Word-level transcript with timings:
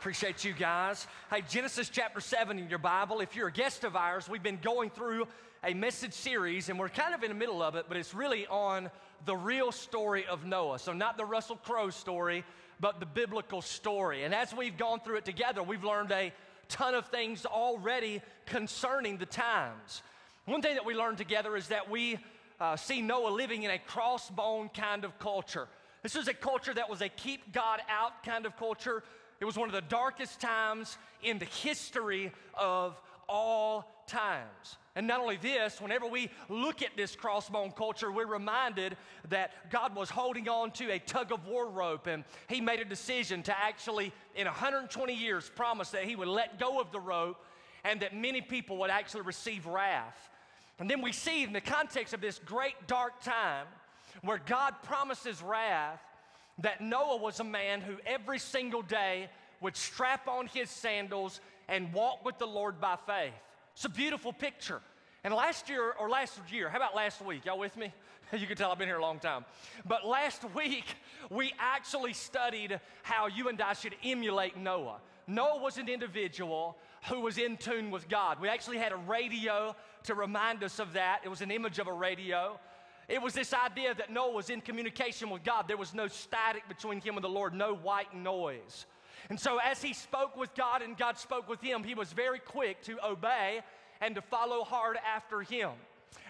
Appreciate 0.00 0.46
you 0.46 0.54
guys. 0.54 1.06
Hey, 1.30 1.42
Genesis 1.46 1.90
chapter 1.90 2.22
7 2.22 2.58
in 2.58 2.70
your 2.70 2.78
Bible. 2.78 3.20
If 3.20 3.36
you're 3.36 3.48
a 3.48 3.52
guest 3.52 3.84
of 3.84 3.96
ours, 3.96 4.30
we've 4.30 4.42
been 4.42 4.58
going 4.62 4.88
through 4.88 5.28
a 5.62 5.74
message 5.74 6.14
series, 6.14 6.70
and 6.70 6.78
we're 6.78 6.88
kind 6.88 7.14
of 7.14 7.22
in 7.22 7.28
the 7.28 7.34
middle 7.34 7.62
of 7.62 7.74
it, 7.74 7.84
but 7.86 7.98
it's 7.98 8.14
really 8.14 8.46
on 8.46 8.90
the 9.26 9.36
real 9.36 9.70
story 9.70 10.24
of 10.24 10.46
Noah. 10.46 10.78
So, 10.78 10.94
not 10.94 11.18
the 11.18 11.26
Russell 11.26 11.56
Crowe 11.56 11.90
story, 11.90 12.44
but 12.80 12.98
the 12.98 13.04
biblical 13.04 13.60
story. 13.60 14.24
And 14.24 14.34
as 14.34 14.54
we've 14.54 14.78
gone 14.78 15.00
through 15.00 15.16
it 15.16 15.26
together, 15.26 15.62
we've 15.62 15.84
learned 15.84 16.12
a 16.12 16.32
ton 16.70 16.94
of 16.94 17.08
things 17.08 17.44
already 17.44 18.22
concerning 18.46 19.18
the 19.18 19.26
times. 19.26 20.02
One 20.46 20.62
thing 20.62 20.76
that 20.76 20.86
we 20.86 20.94
learned 20.94 21.18
together 21.18 21.56
is 21.56 21.68
that 21.68 21.90
we 21.90 22.18
uh, 22.58 22.76
see 22.76 23.02
Noah 23.02 23.32
living 23.32 23.64
in 23.64 23.70
a 23.70 23.78
crossbone 23.86 24.72
kind 24.72 25.04
of 25.04 25.18
culture. 25.18 25.68
This 26.02 26.14
was 26.14 26.28
a 26.28 26.34
culture 26.34 26.72
that 26.72 26.88
was 26.88 27.02
a 27.02 27.10
keep 27.10 27.52
God 27.52 27.80
out 27.90 28.24
kind 28.24 28.46
of 28.46 28.56
culture. 28.56 29.02
It 29.40 29.46
was 29.46 29.56
one 29.56 29.68
of 29.68 29.74
the 29.74 29.80
darkest 29.80 30.40
times 30.40 30.98
in 31.22 31.38
the 31.38 31.46
history 31.46 32.30
of 32.54 33.00
all 33.26 33.90
times. 34.06 34.76
And 34.96 35.06
not 35.06 35.20
only 35.20 35.36
this, 35.36 35.80
whenever 35.80 36.06
we 36.06 36.30
look 36.48 36.82
at 36.82 36.96
this 36.96 37.16
crossbone 37.16 37.74
culture, 37.74 38.12
we're 38.12 38.26
reminded 38.26 38.96
that 39.28 39.70
God 39.70 39.94
was 39.94 40.10
holding 40.10 40.48
on 40.48 40.72
to 40.72 40.90
a 40.92 40.98
tug 40.98 41.32
of 41.32 41.46
war 41.46 41.70
rope 41.70 42.06
and 42.06 42.24
He 42.48 42.60
made 42.60 42.80
a 42.80 42.84
decision 42.84 43.42
to 43.44 43.58
actually, 43.58 44.12
in 44.34 44.46
120 44.46 45.14
years, 45.14 45.50
promise 45.54 45.90
that 45.90 46.04
He 46.04 46.16
would 46.16 46.28
let 46.28 46.58
go 46.58 46.80
of 46.80 46.92
the 46.92 47.00
rope 47.00 47.42
and 47.84 48.00
that 48.00 48.14
many 48.14 48.42
people 48.42 48.76
would 48.78 48.90
actually 48.90 49.22
receive 49.22 49.64
wrath. 49.64 50.28
And 50.78 50.90
then 50.90 51.00
we 51.00 51.12
see 51.12 51.44
in 51.44 51.52
the 51.52 51.60
context 51.60 52.12
of 52.12 52.20
this 52.20 52.38
great 52.44 52.74
dark 52.86 53.22
time 53.22 53.66
where 54.22 54.40
God 54.44 54.74
promises 54.82 55.40
wrath, 55.40 56.00
that 56.60 56.80
Noah 56.80 57.16
was 57.16 57.40
a 57.40 57.44
man 57.44 57.80
who 57.80 57.96
every 58.06 58.38
single 58.38 58.82
day 58.82 59.28
would 59.60 59.76
strap 59.76 60.28
on 60.28 60.46
his 60.46 60.70
sandals 60.70 61.40
and 61.68 61.92
walk 61.92 62.24
with 62.24 62.38
the 62.38 62.46
Lord 62.46 62.80
by 62.80 62.96
faith. 63.06 63.32
It's 63.74 63.84
a 63.84 63.88
beautiful 63.88 64.32
picture. 64.32 64.80
And 65.22 65.34
last 65.34 65.68
year, 65.68 65.92
or 65.98 66.08
last 66.08 66.38
year, 66.50 66.68
how 66.68 66.76
about 66.76 66.96
last 66.96 67.22
week? 67.24 67.44
Y'all 67.44 67.58
with 67.58 67.76
me? 67.76 67.92
You 68.32 68.46
can 68.46 68.56
tell 68.56 68.70
I've 68.70 68.78
been 68.78 68.86
here 68.86 68.98
a 68.98 69.02
long 69.02 69.18
time. 69.18 69.44
But 69.84 70.06
last 70.06 70.44
week, 70.54 70.84
we 71.30 71.52
actually 71.58 72.12
studied 72.12 72.78
how 73.02 73.26
you 73.26 73.48
and 73.48 73.60
I 73.60 73.72
should 73.72 73.96
emulate 74.04 74.56
Noah. 74.56 74.98
Noah 75.26 75.60
was 75.60 75.78
an 75.78 75.88
individual 75.88 76.76
who 77.08 77.22
was 77.22 77.38
in 77.38 77.56
tune 77.56 77.90
with 77.90 78.08
God. 78.08 78.40
We 78.40 78.48
actually 78.48 78.78
had 78.78 78.92
a 78.92 78.96
radio 78.96 79.74
to 80.04 80.14
remind 80.14 80.62
us 80.62 80.78
of 80.78 80.92
that. 80.92 81.22
It 81.24 81.28
was 81.28 81.40
an 81.40 81.50
image 81.50 81.80
of 81.80 81.88
a 81.88 81.92
radio. 81.92 82.60
It 83.10 83.20
was 83.20 83.34
this 83.34 83.52
idea 83.52 83.92
that 83.92 84.12
Noah 84.12 84.30
was 84.30 84.50
in 84.50 84.60
communication 84.60 85.30
with 85.30 85.42
God. 85.42 85.66
There 85.66 85.76
was 85.76 85.92
no 85.92 86.06
static 86.06 86.68
between 86.68 87.00
him 87.00 87.16
and 87.16 87.24
the 87.24 87.28
Lord, 87.28 87.52
no 87.52 87.74
white 87.74 88.14
noise. 88.14 88.86
And 89.28 89.38
so, 89.38 89.58
as 89.58 89.82
he 89.82 89.92
spoke 89.92 90.36
with 90.36 90.54
God 90.54 90.80
and 90.80 90.96
God 90.96 91.18
spoke 91.18 91.48
with 91.48 91.60
him, 91.60 91.82
he 91.82 91.94
was 91.94 92.12
very 92.12 92.38
quick 92.38 92.82
to 92.84 93.04
obey 93.04 93.62
and 94.00 94.14
to 94.14 94.22
follow 94.22 94.62
hard 94.62 94.96
after 95.04 95.42
him. 95.42 95.70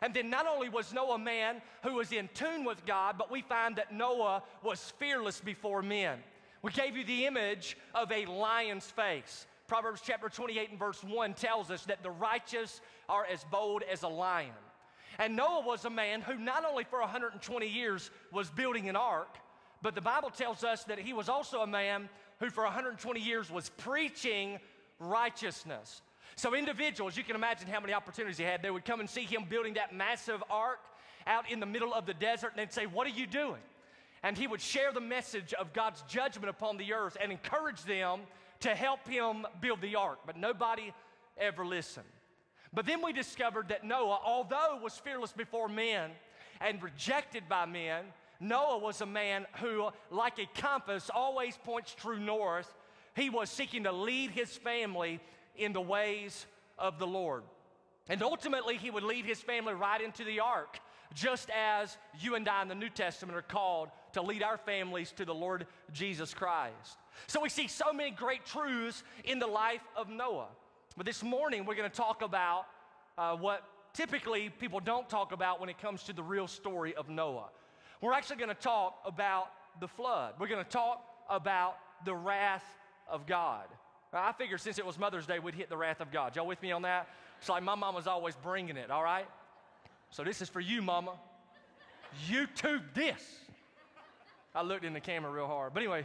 And 0.00 0.14
then, 0.14 0.30
not 0.30 0.46
only 0.46 0.70
was 0.70 0.94
Noah 0.94 1.16
a 1.16 1.18
man 1.18 1.60
who 1.82 1.96
was 1.96 2.12
in 2.12 2.30
tune 2.32 2.64
with 2.64 2.86
God, 2.86 3.16
but 3.18 3.30
we 3.30 3.42
find 3.42 3.76
that 3.76 3.92
Noah 3.92 4.42
was 4.62 4.94
fearless 4.98 5.38
before 5.38 5.82
men. 5.82 6.18
We 6.62 6.72
gave 6.72 6.96
you 6.96 7.04
the 7.04 7.26
image 7.26 7.76
of 7.94 8.10
a 8.10 8.24
lion's 8.24 8.86
face. 8.86 9.46
Proverbs 9.66 10.00
chapter 10.02 10.30
28 10.30 10.70
and 10.70 10.78
verse 10.78 11.04
1 11.04 11.34
tells 11.34 11.70
us 11.70 11.84
that 11.84 12.02
the 12.02 12.10
righteous 12.10 12.80
are 13.08 13.26
as 13.26 13.44
bold 13.44 13.82
as 13.82 14.02
a 14.02 14.08
lion. 14.08 14.50
And 15.20 15.36
Noah 15.36 15.60
was 15.66 15.84
a 15.84 15.90
man 15.90 16.22
who 16.22 16.34
not 16.34 16.64
only 16.64 16.82
for 16.82 16.98
120 16.98 17.68
years 17.68 18.10
was 18.32 18.48
building 18.48 18.88
an 18.88 18.96
ark, 18.96 19.36
but 19.82 19.94
the 19.94 20.00
Bible 20.00 20.30
tells 20.30 20.64
us 20.64 20.84
that 20.84 20.98
he 20.98 21.12
was 21.12 21.28
also 21.28 21.60
a 21.60 21.66
man 21.66 22.08
who 22.38 22.48
for 22.48 22.64
120 22.64 23.20
years 23.20 23.50
was 23.50 23.68
preaching 23.68 24.58
righteousness. 24.98 26.00
So, 26.36 26.54
individuals, 26.54 27.18
you 27.18 27.22
can 27.22 27.36
imagine 27.36 27.68
how 27.68 27.80
many 27.80 27.92
opportunities 27.92 28.38
he 28.38 28.44
had. 28.44 28.62
They 28.62 28.70
would 28.70 28.86
come 28.86 28.98
and 28.98 29.10
see 29.10 29.24
him 29.24 29.44
building 29.46 29.74
that 29.74 29.94
massive 29.94 30.42
ark 30.48 30.80
out 31.26 31.50
in 31.50 31.60
the 31.60 31.66
middle 31.66 31.92
of 31.92 32.06
the 32.06 32.14
desert, 32.14 32.52
and 32.56 32.58
they'd 32.58 32.72
say, 32.72 32.86
What 32.86 33.06
are 33.06 33.10
you 33.10 33.26
doing? 33.26 33.60
And 34.22 34.38
he 34.38 34.46
would 34.46 34.60
share 34.62 34.90
the 34.90 35.00
message 35.00 35.52
of 35.52 35.74
God's 35.74 36.02
judgment 36.08 36.48
upon 36.48 36.78
the 36.78 36.94
earth 36.94 37.18
and 37.20 37.30
encourage 37.30 37.82
them 37.84 38.20
to 38.60 38.74
help 38.74 39.06
him 39.06 39.46
build 39.60 39.82
the 39.82 39.96
ark. 39.96 40.20
But 40.24 40.38
nobody 40.38 40.94
ever 41.36 41.66
listened. 41.66 42.06
But 42.72 42.86
then 42.86 43.04
we 43.04 43.12
discovered 43.12 43.68
that 43.68 43.84
Noah, 43.84 44.20
although 44.24 44.78
was 44.82 44.94
fearless 44.94 45.32
before 45.32 45.68
men 45.68 46.10
and 46.60 46.82
rejected 46.82 47.48
by 47.48 47.66
men, 47.66 48.04
Noah 48.38 48.78
was 48.78 49.00
a 49.00 49.06
man 49.06 49.46
who, 49.60 49.88
like 50.10 50.38
a 50.38 50.46
compass, 50.60 51.10
always 51.12 51.56
points 51.58 51.94
true 51.94 52.18
north. 52.18 52.72
He 53.16 53.28
was 53.28 53.50
seeking 53.50 53.84
to 53.84 53.92
lead 53.92 54.30
his 54.30 54.56
family 54.56 55.20
in 55.56 55.72
the 55.72 55.80
ways 55.80 56.46
of 56.78 56.98
the 56.98 57.06
Lord. 57.06 57.42
And 58.08 58.22
ultimately, 58.22 58.76
he 58.76 58.90
would 58.90 59.02
lead 59.02 59.24
his 59.24 59.40
family 59.40 59.74
right 59.74 60.00
into 60.00 60.24
the 60.24 60.40
ark, 60.40 60.80
just 61.12 61.50
as 61.50 61.96
you 62.20 62.34
and 62.34 62.48
I 62.48 62.62
in 62.62 62.68
the 62.68 62.74
New 62.74 62.88
Testament 62.88 63.36
are 63.36 63.42
called 63.42 63.88
to 64.12 64.22
lead 64.22 64.42
our 64.42 64.56
families 64.56 65.12
to 65.12 65.24
the 65.24 65.34
Lord 65.34 65.66
Jesus 65.92 66.32
Christ. 66.32 66.98
So 67.26 67.40
we 67.40 67.48
see 67.48 67.68
so 67.68 67.92
many 67.92 68.10
great 68.10 68.46
truths 68.46 69.02
in 69.24 69.38
the 69.38 69.46
life 69.46 69.82
of 69.96 70.08
Noah. 70.08 70.48
But 71.00 71.06
this 71.06 71.22
morning, 71.22 71.64
we're 71.64 71.76
going 71.76 71.88
to 71.88 71.96
talk 71.96 72.20
about 72.20 72.66
uh, 73.16 73.34
what 73.34 73.64
typically 73.94 74.50
people 74.50 74.80
don't 74.80 75.08
talk 75.08 75.32
about 75.32 75.58
when 75.58 75.70
it 75.70 75.78
comes 75.80 76.02
to 76.02 76.12
the 76.12 76.22
real 76.22 76.46
story 76.46 76.94
of 76.94 77.08
Noah. 77.08 77.48
We're 78.02 78.12
actually 78.12 78.36
going 78.36 78.50
to 78.50 78.54
talk 78.54 78.98
about 79.06 79.46
the 79.80 79.88
flood. 79.88 80.34
We're 80.38 80.48
going 80.48 80.62
to 80.62 80.70
talk 80.70 81.02
about 81.30 81.78
the 82.04 82.14
wrath 82.14 82.66
of 83.08 83.24
God. 83.26 83.64
I 84.12 84.32
figured 84.32 84.60
since 84.60 84.78
it 84.78 84.84
was 84.84 84.98
Mother's 84.98 85.24
Day, 85.24 85.38
we'd 85.38 85.54
hit 85.54 85.70
the 85.70 85.76
wrath 85.78 86.02
of 86.02 86.12
God. 86.12 86.36
Y'all 86.36 86.46
with 86.46 86.60
me 86.60 86.70
on 86.70 86.82
that? 86.82 87.08
It's 87.38 87.48
like 87.48 87.62
my 87.62 87.76
mama's 87.76 88.06
always 88.06 88.36
bringing 88.36 88.76
it, 88.76 88.90
all 88.90 89.02
right? 89.02 89.26
So 90.10 90.22
this 90.22 90.42
is 90.42 90.50
for 90.50 90.60
you, 90.60 90.82
mama. 90.82 91.14
YouTube 92.28 92.82
this. 92.92 93.22
I 94.54 94.60
looked 94.60 94.84
in 94.84 94.92
the 94.92 95.00
camera 95.00 95.32
real 95.32 95.46
hard. 95.46 95.72
But 95.72 95.82
anyway, 95.82 96.04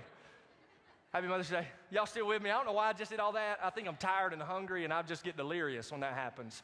Happy 1.16 1.28
Mother's 1.28 1.50
Day. 1.50 1.66
Y'all 1.92 2.06
still 2.06 2.28
with 2.28 2.42
me? 2.42 2.50
I 2.50 2.56
don't 2.56 2.66
know 2.66 2.74
why 2.74 2.90
I 2.90 2.92
just 2.92 3.10
did 3.10 3.22
all 3.22 3.32
that. 3.32 3.60
I 3.64 3.70
think 3.70 3.88
I'm 3.88 3.96
tired 3.96 4.34
and 4.34 4.42
hungry, 4.42 4.84
and 4.84 4.92
I 4.92 5.02
just 5.02 5.24
get 5.24 5.38
delirious 5.38 5.90
when 5.90 6.02
that 6.02 6.14
happens. 6.14 6.62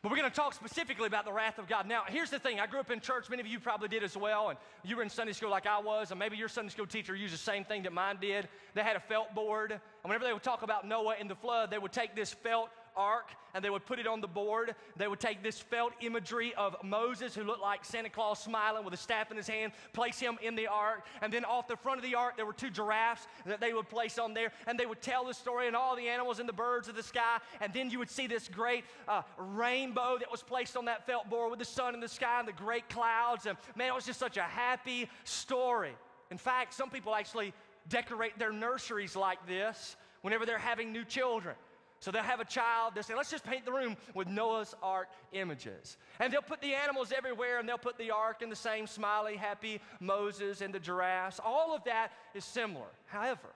But 0.00 0.10
we're 0.10 0.16
going 0.16 0.30
to 0.30 0.34
talk 0.34 0.54
specifically 0.54 1.06
about 1.06 1.26
the 1.26 1.32
wrath 1.32 1.58
of 1.58 1.68
God. 1.68 1.86
Now, 1.86 2.04
here's 2.08 2.30
the 2.30 2.38
thing. 2.38 2.58
I 2.58 2.66
grew 2.66 2.80
up 2.80 2.90
in 2.90 3.00
church. 3.00 3.28
Many 3.28 3.42
of 3.42 3.48
you 3.48 3.60
probably 3.60 3.88
did 3.88 4.02
as 4.02 4.16
well. 4.16 4.48
And 4.48 4.58
you 4.82 4.96
were 4.96 5.02
in 5.02 5.10
Sunday 5.10 5.34
school 5.34 5.50
like 5.50 5.66
I 5.66 5.78
was. 5.78 6.10
And 6.10 6.18
maybe 6.18 6.38
your 6.38 6.48
Sunday 6.48 6.70
school 6.70 6.86
teacher 6.86 7.14
used 7.14 7.34
the 7.34 7.38
same 7.38 7.66
thing 7.66 7.82
that 7.82 7.92
mine 7.92 8.16
did. 8.18 8.48
They 8.72 8.82
had 8.82 8.96
a 8.96 9.00
felt 9.00 9.34
board. 9.34 9.72
And 9.72 9.80
whenever 10.02 10.24
they 10.24 10.32
would 10.32 10.42
talk 10.42 10.62
about 10.62 10.88
Noah 10.88 11.16
and 11.20 11.28
the 11.28 11.34
flood, 11.34 11.70
they 11.70 11.78
would 11.78 11.92
take 11.92 12.16
this 12.16 12.32
felt 12.32 12.70
ark 12.96 13.30
and 13.54 13.64
they 13.64 13.70
would 13.70 13.86
put 13.86 13.98
it 13.98 14.06
on 14.06 14.20
the 14.20 14.28
board. 14.28 14.74
They 14.96 15.08
would 15.08 15.20
take 15.20 15.42
this 15.42 15.58
felt 15.58 15.92
imagery 16.00 16.54
of 16.54 16.76
Moses, 16.84 17.34
who 17.34 17.42
looked 17.42 17.62
like 17.62 17.84
Santa 17.84 18.10
Claus 18.10 18.42
smiling 18.42 18.84
with 18.84 18.92
a 18.92 18.98
staff 18.98 19.30
in 19.30 19.36
his 19.36 19.48
hand, 19.48 19.72
place 19.92 20.20
him 20.20 20.38
in 20.42 20.54
the 20.54 20.66
ark. 20.66 21.06
And 21.22 21.32
then 21.32 21.44
off 21.44 21.66
the 21.66 21.76
front 21.76 21.98
of 21.98 22.04
the 22.04 22.14
ark, 22.14 22.36
there 22.36 22.44
were 22.44 22.52
two 22.52 22.68
giraffes 22.70 23.26
that 23.46 23.60
they 23.60 23.72
would 23.72 23.88
place 23.88 24.18
on 24.18 24.34
there. 24.34 24.52
And 24.66 24.78
they 24.78 24.84
would 24.84 25.00
tell 25.00 25.24
the 25.24 25.32
story 25.32 25.68
and 25.68 25.74
all 25.74 25.96
the 25.96 26.08
animals 26.08 26.38
and 26.38 26.48
the 26.48 26.52
birds 26.52 26.88
of 26.88 26.96
the 26.96 27.02
sky. 27.02 27.38
And 27.60 27.72
then 27.72 27.90
you 27.90 27.98
would 27.98 28.10
see 28.10 28.26
this 28.26 28.48
great 28.48 28.84
uh, 29.08 29.22
rainbow 29.38 30.18
that 30.18 30.30
was 30.30 30.42
placed 30.42 30.76
on 30.76 30.84
that 30.86 31.06
felt 31.06 31.30
board 31.30 31.50
with 31.50 31.58
the 31.58 31.64
sun 31.64 31.94
in 31.94 32.00
the 32.00 32.08
sky 32.08 32.38
and 32.38 32.48
the 32.48 32.52
great 32.52 32.88
clouds. 32.90 33.46
And 33.46 33.56
man, 33.74 33.88
it 33.88 33.94
was 33.94 34.06
just 34.06 34.20
such 34.20 34.36
a 34.36 34.42
happy 34.42 35.08
story. 35.24 35.92
In 36.30 36.38
fact, 36.38 36.74
some 36.74 36.90
people 36.90 37.14
actually 37.14 37.54
decorate 37.88 38.38
their 38.38 38.52
nurseries 38.52 39.16
like 39.16 39.46
this 39.46 39.96
whenever 40.22 40.44
they're 40.44 40.58
having 40.58 40.92
new 40.92 41.04
children. 41.04 41.54
So 42.00 42.10
they'll 42.10 42.22
have 42.22 42.40
a 42.40 42.44
child, 42.44 42.92
they'll 42.94 43.02
say, 43.02 43.14
let's 43.14 43.30
just 43.30 43.44
paint 43.44 43.64
the 43.64 43.72
room 43.72 43.96
with 44.14 44.28
Noah's 44.28 44.74
Ark 44.82 45.08
images. 45.32 45.96
And 46.20 46.32
they'll 46.32 46.42
put 46.42 46.60
the 46.60 46.74
animals 46.74 47.12
everywhere 47.16 47.58
and 47.58 47.68
they'll 47.68 47.78
put 47.78 47.98
the 47.98 48.10
ark 48.10 48.42
in 48.42 48.50
the 48.50 48.56
same 48.56 48.86
smiley, 48.86 49.36
happy 49.36 49.80
Moses 49.98 50.60
and 50.60 50.74
the 50.74 50.78
giraffes. 50.78 51.40
All 51.42 51.74
of 51.74 51.84
that 51.84 52.12
is 52.34 52.44
similar. 52.44 52.86
However, 53.06 53.48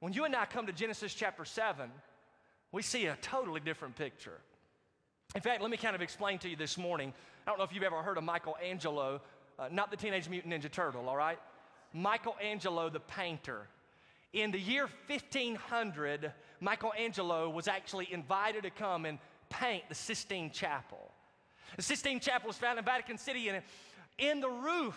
when 0.00 0.12
you 0.12 0.24
and 0.24 0.34
I 0.34 0.46
come 0.46 0.66
to 0.66 0.72
Genesis 0.72 1.12
chapter 1.14 1.44
7, 1.44 1.90
we 2.72 2.82
see 2.82 3.06
a 3.06 3.16
totally 3.20 3.60
different 3.60 3.96
picture. 3.96 4.38
In 5.34 5.40
fact, 5.40 5.62
let 5.62 5.70
me 5.70 5.76
kind 5.76 5.94
of 5.94 6.02
explain 6.02 6.38
to 6.40 6.48
you 6.48 6.56
this 6.56 6.76
morning. 6.76 7.12
I 7.46 7.50
don't 7.50 7.58
know 7.58 7.64
if 7.64 7.72
you've 7.72 7.82
ever 7.82 8.02
heard 8.02 8.18
of 8.18 8.24
Michelangelo, 8.24 9.20
uh, 9.58 9.68
not 9.70 9.90
the 9.90 9.96
Teenage 9.96 10.28
Mutant 10.28 10.52
Ninja 10.52 10.70
Turtle, 10.70 11.08
all 11.08 11.16
right? 11.16 11.38
Michelangelo, 11.92 12.88
the 12.88 13.00
painter. 13.00 13.68
In 14.32 14.50
the 14.50 14.58
year 14.58 14.88
1500, 15.08 16.32
Michelangelo 16.62 17.50
was 17.50 17.68
actually 17.68 18.12
invited 18.12 18.62
to 18.62 18.70
come 18.70 19.04
and 19.04 19.18
paint 19.50 19.84
the 19.88 19.94
Sistine 19.94 20.50
Chapel. 20.50 21.10
The 21.76 21.82
Sistine 21.82 22.20
Chapel 22.20 22.46
was 22.46 22.56
found 22.56 22.78
in 22.78 22.84
Vatican 22.84 23.18
City, 23.18 23.48
and 23.48 23.62
in 24.18 24.40
the 24.40 24.48
roof, 24.48 24.96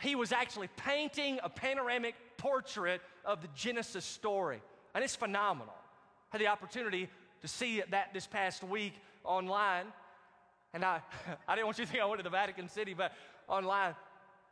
he 0.00 0.14
was 0.14 0.32
actually 0.32 0.68
painting 0.76 1.40
a 1.42 1.48
panoramic 1.48 2.14
portrait 2.36 3.00
of 3.24 3.42
the 3.42 3.48
Genesis 3.54 4.04
story. 4.04 4.62
And 4.94 5.02
it's 5.02 5.16
phenomenal. 5.16 5.74
I 6.32 6.36
had 6.36 6.40
the 6.40 6.48
opportunity 6.48 7.08
to 7.40 7.48
see 7.48 7.82
that 7.90 8.14
this 8.14 8.26
past 8.26 8.62
week 8.62 8.94
online. 9.24 9.86
And 10.74 10.84
I, 10.84 11.00
I 11.48 11.54
didn't 11.54 11.66
want 11.66 11.78
you 11.78 11.84
to 11.84 11.90
think 11.90 12.02
I 12.02 12.06
went 12.06 12.20
to 12.20 12.24
the 12.24 12.30
Vatican 12.30 12.68
City, 12.68 12.94
but 12.94 13.12
online. 13.48 13.94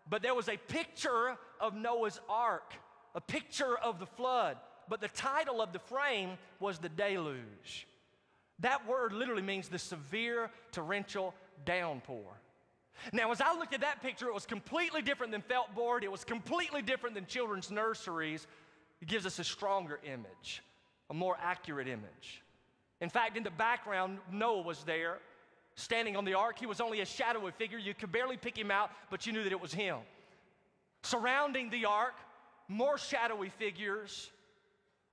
But 0.08 0.22
there 0.22 0.34
was 0.34 0.48
a 0.48 0.56
picture 0.56 1.36
of 1.60 1.74
Noah's 1.74 2.20
Ark 2.28 2.74
a 3.14 3.20
picture 3.20 3.76
of 3.76 3.98
the 3.98 4.06
flood. 4.06 4.56
But 4.88 5.00
the 5.00 5.08
title 5.08 5.60
of 5.60 5.72
the 5.72 5.78
frame 5.78 6.38
was 6.58 6.78
The 6.78 6.88
Deluge. 6.88 7.86
That 8.60 8.86
word 8.86 9.12
literally 9.12 9.42
means 9.42 9.68
the 9.68 9.78
severe 9.78 10.50
torrential 10.72 11.34
downpour. 11.64 12.40
Now, 13.12 13.30
as 13.32 13.40
I 13.40 13.54
looked 13.54 13.72
at 13.72 13.80
that 13.80 14.02
picture, 14.02 14.28
it 14.28 14.34
was 14.34 14.44
completely 14.44 15.00
different 15.00 15.32
than 15.32 15.40
felt 15.42 15.74
board, 15.74 16.04
it 16.04 16.12
was 16.12 16.24
completely 16.24 16.82
different 16.82 17.14
than 17.14 17.26
children's 17.26 17.70
nurseries. 17.70 18.46
It 19.00 19.08
gives 19.08 19.24
us 19.24 19.38
a 19.38 19.44
stronger 19.44 19.98
image, 20.04 20.62
a 21.08 21.14
more 21.14 21.36
accurate 21.40 21.88
image. 21.88 22.42
In 23.00 23.08
fact, 23.08 23.38
in 23.38 23.42
the 23.42 23.50
background, 23.50 24.18
Noah 24.30 24.60
was 24.60 24.84
there 24.84 25.18
standing 25.74 26.16
on 26.16 26.26
the 26.26 26.34
ark. 26.34 26.58
He 26.58 26.66
was 26.66 26.80
only 26.80 27.00
a 27.00 27.06
shadowy 27.06 27.52
figure. 27.52 27.78
You 27.78 27.94
could 27.94 28.12
barely 28.12 28.36
pick 28.36 28.58
him 28.58 28.70
out, 28.70 28.90
but 29.10 29.26
you 29.26 29.32
knew 29.32 29.42
that 29.42 29.52
it 29.52 29.60
was 29.60 29.72
him. 29.72 29.96
Surrounding 31.02 31.70
the 31.70 31.86
ark, 31.86 32.14
more 32.68 32.98
shadowy 32.98 33.48
figures 33.48 34.30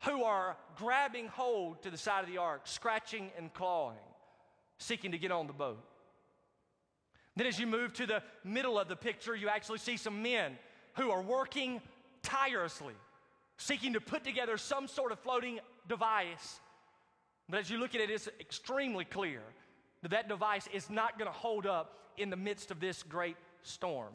who 0.05 0.23
are 0.23 0.57
grabbing 0.75 1.27
hold 1.27 1.81
to 1.83 1.89
the 1.89 1.97
side 1.97 2.23
of 2.23 2.29
the 2.29 2.38
ark, 2.38 2.61
scratching 2.65 3.31
and 3.38 3.53
clawing, 3.53 3.97
seeking 4.77 5.11
to 5.11 5.17
get 5.17 5.31
on 5.31 5.47
the 5.47 5.53
boat. 5.53 5.83
Then, 7.35 7.47
as 7.47 7.59
you 7.59 7.67
move 7.67 7.94
to 7.94 8.07
the 8.07 8.23
middle 8.44 8.79
of 8.79 8.88
the 8.88 8.95
picture, 8.95 9.35
you 9.35 9.49
actually 9.49 9.77
see 9.77 9.97
some 9.97 10.23
men 10.23 10.57
who 10.95 11.11
are 11.11 11.21
working 11.21 11.81
tirelessly, 12.23 12.95
seeking 13.57 13.94
to 13.94 14.01
put 14.01 14.23
together 14.23 14.57
some 14.57 14.88
sort 14.88 15.11
of 15.11 15.19
floating 15.19 15.59
device. 15.88 16.59
But 17.47 17.59
as 17.59 17.69
you 17.69 17.77
look 17.77 17.95
at 17.95 18.01
it, 18.01 18.09
it's 18.09 18.27
extremely 18.39 19.05
clear 19.05 19.41
that 20.01 20.11
that 20.11 20.27
device 20.27 20.67
is 20.73 20.89
not 20.89 21.17
going 21.17 21.31
to 21.31 21.38
hold 21.38 21.65
up 21.65 22.00
in 22.17 22.29
the 22.29 22.35
midst 22.35 22.71
of 22.71 22.79
this 22.79 23.03
great 23.03 23.38
storm. 23.61 24.13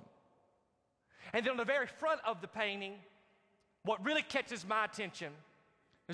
And 1.33 1.45
then 1.45 1.53
on 1.53 1.57
the 1.57 1.65
very 1.65 1.87
front 1.87 2.21
of 2.27 2.41
the 2.41 2.49
painting, 2.49 2.95
what 3.85 4.05
really 4.05 4.23
catches 4.23 4.67
my 4.67 4.85
attention 4.85 5.33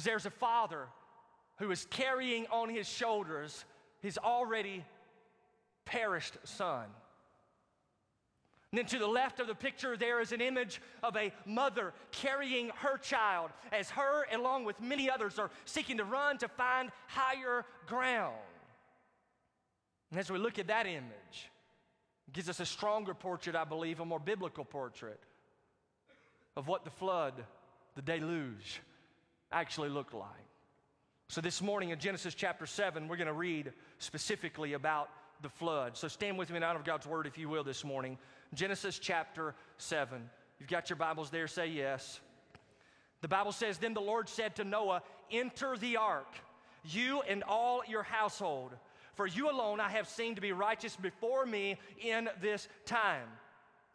there's 0.05 0.27
a 0.27 0.31
father 0.31 0.87
who 1.59 1.71
is 1.71 1.87
carrying 1.91 2.47
on 2.51 2.69
his 2.69 2.89
shoulders 2.89 3.65
his 4.01 4.19
already 4.19 4.85
perished 5.85 6.37
son. 6.45 6.85
And 8.71 8.79
then 8.79 8.87
to 8.87 8.99
the 8.99 9.07
left 9.07 9.41
of 9.41 9.47
the 9.47 9.55
picture, 9.55 9.97
there 9.97 10.21
is 10.21 10.33
an 10.33 10.43
image 10.43 10.83
of 11.03 11.17
a 11.17 11.33
mother 11.47 11.95
carrying 12.13 12.71
her 12.77 12.99
child 12.99 13.51
as 13.73 13.89
her, 13.91 14.27
along 14.33 14.67
with 14.67 14.81
many 14.81 15.09
others, 15.09 15.39
are 15.39 15.51
seeking 15.65 15.97
to 15.97 16.05
run 16.05 16.37
to 16.39 16.49
find 16.49 16.91
higher 17.07 17.65
ground. 17.87 18.35
And 20.11 20.21
as 20.21 20.31
we 20.31 20.39
look 20.39 20.59
at 20.59 20.67
that 20.67 20.87
image, 20.87 21.51
it 22.27 22.35
gives 22.35 22.51
us 22.51 22.61
a 22.61 22.67
stronger 22.67 23.15
portrait, 23.15 23.57
I 23.57 23.65
believe, 23.65 24.01
a 24.01 24.05
more 24.05 24.21
biblical 24.21 24.67
portrait 24.67 25.21
of 26.55 26.69
what 26.69 26.85
the 26.85 26.91
flood, 26.91 27.33
the 27.95 28.03
deluge, 28.03 28.83
actually 29.53 29.89
looked 29.89 30.15
like. 30.15 30.29
So 31.29 31.41
this 31.41 31.61
morning 31.61 31.91
in 31.91 31.99
Genesis 31.99 32.35
chapter 32.35 32.67
7, 32.67 33.07
we're 33.07 33.17
going 33.17 33.27
to 33.27 33.33
read 33.33 33.73
specifically 33.99 34.73
about 34.73 35.11
the 35.43 35.49
flood. 35.49 35.97
So 35.97 36.09
stand 36.09 36.39
with 36.39 36.51
me 36.51 36.57
in 36.57 36.63
honor 36.63 36.79
of 36.79 36.85
God's 36.85 37.07
word, 37.07 37.27
if 37.27 37.37
you 37.37 37.49
will, 37.49 37.65
this 37.65 37.85
morning. 37.85 38.19
Genesis 38.55 38.99
chapter 38.99 39.55
7. 39.77 40.29
You've 40.59 40.69
got 40.69 40.89
your 40.91 40.97
Bibles 40.97 41.31
there, 41.31 41.47
say 41.47 41.69
yes. 41.69 42.21
The 43.21 43.29
Bible 43.29 43.53
says, 43.53 43.79
Then 43.79 43.95
the 43.95 44.01
Lord 44.01 44.29
said 44.29 44.57
to 44.57 44.65
Noah, 44.65 45.03
Enter 45.31 45.77
the 45.77 45.99
ark, 45.99 46.35
you 46.85 47.21
and 47.23 47.43
all 47.43 47.83
your 47.87 48.03
household, 48.03 48.73
for 49.15 49.27
you 49.27 49.51
alone 49.51 49.81
I 49.81 49.91
have 49.91 50.09
seen 50.09 50.35
to 50.37 50.41
be 50.41 50.53
righteous 50.53 50.97
before 50.97 51.45
me 51.45 51.79
in 52.03 52.29
this 52.41 52.69
time. 52.87 53.29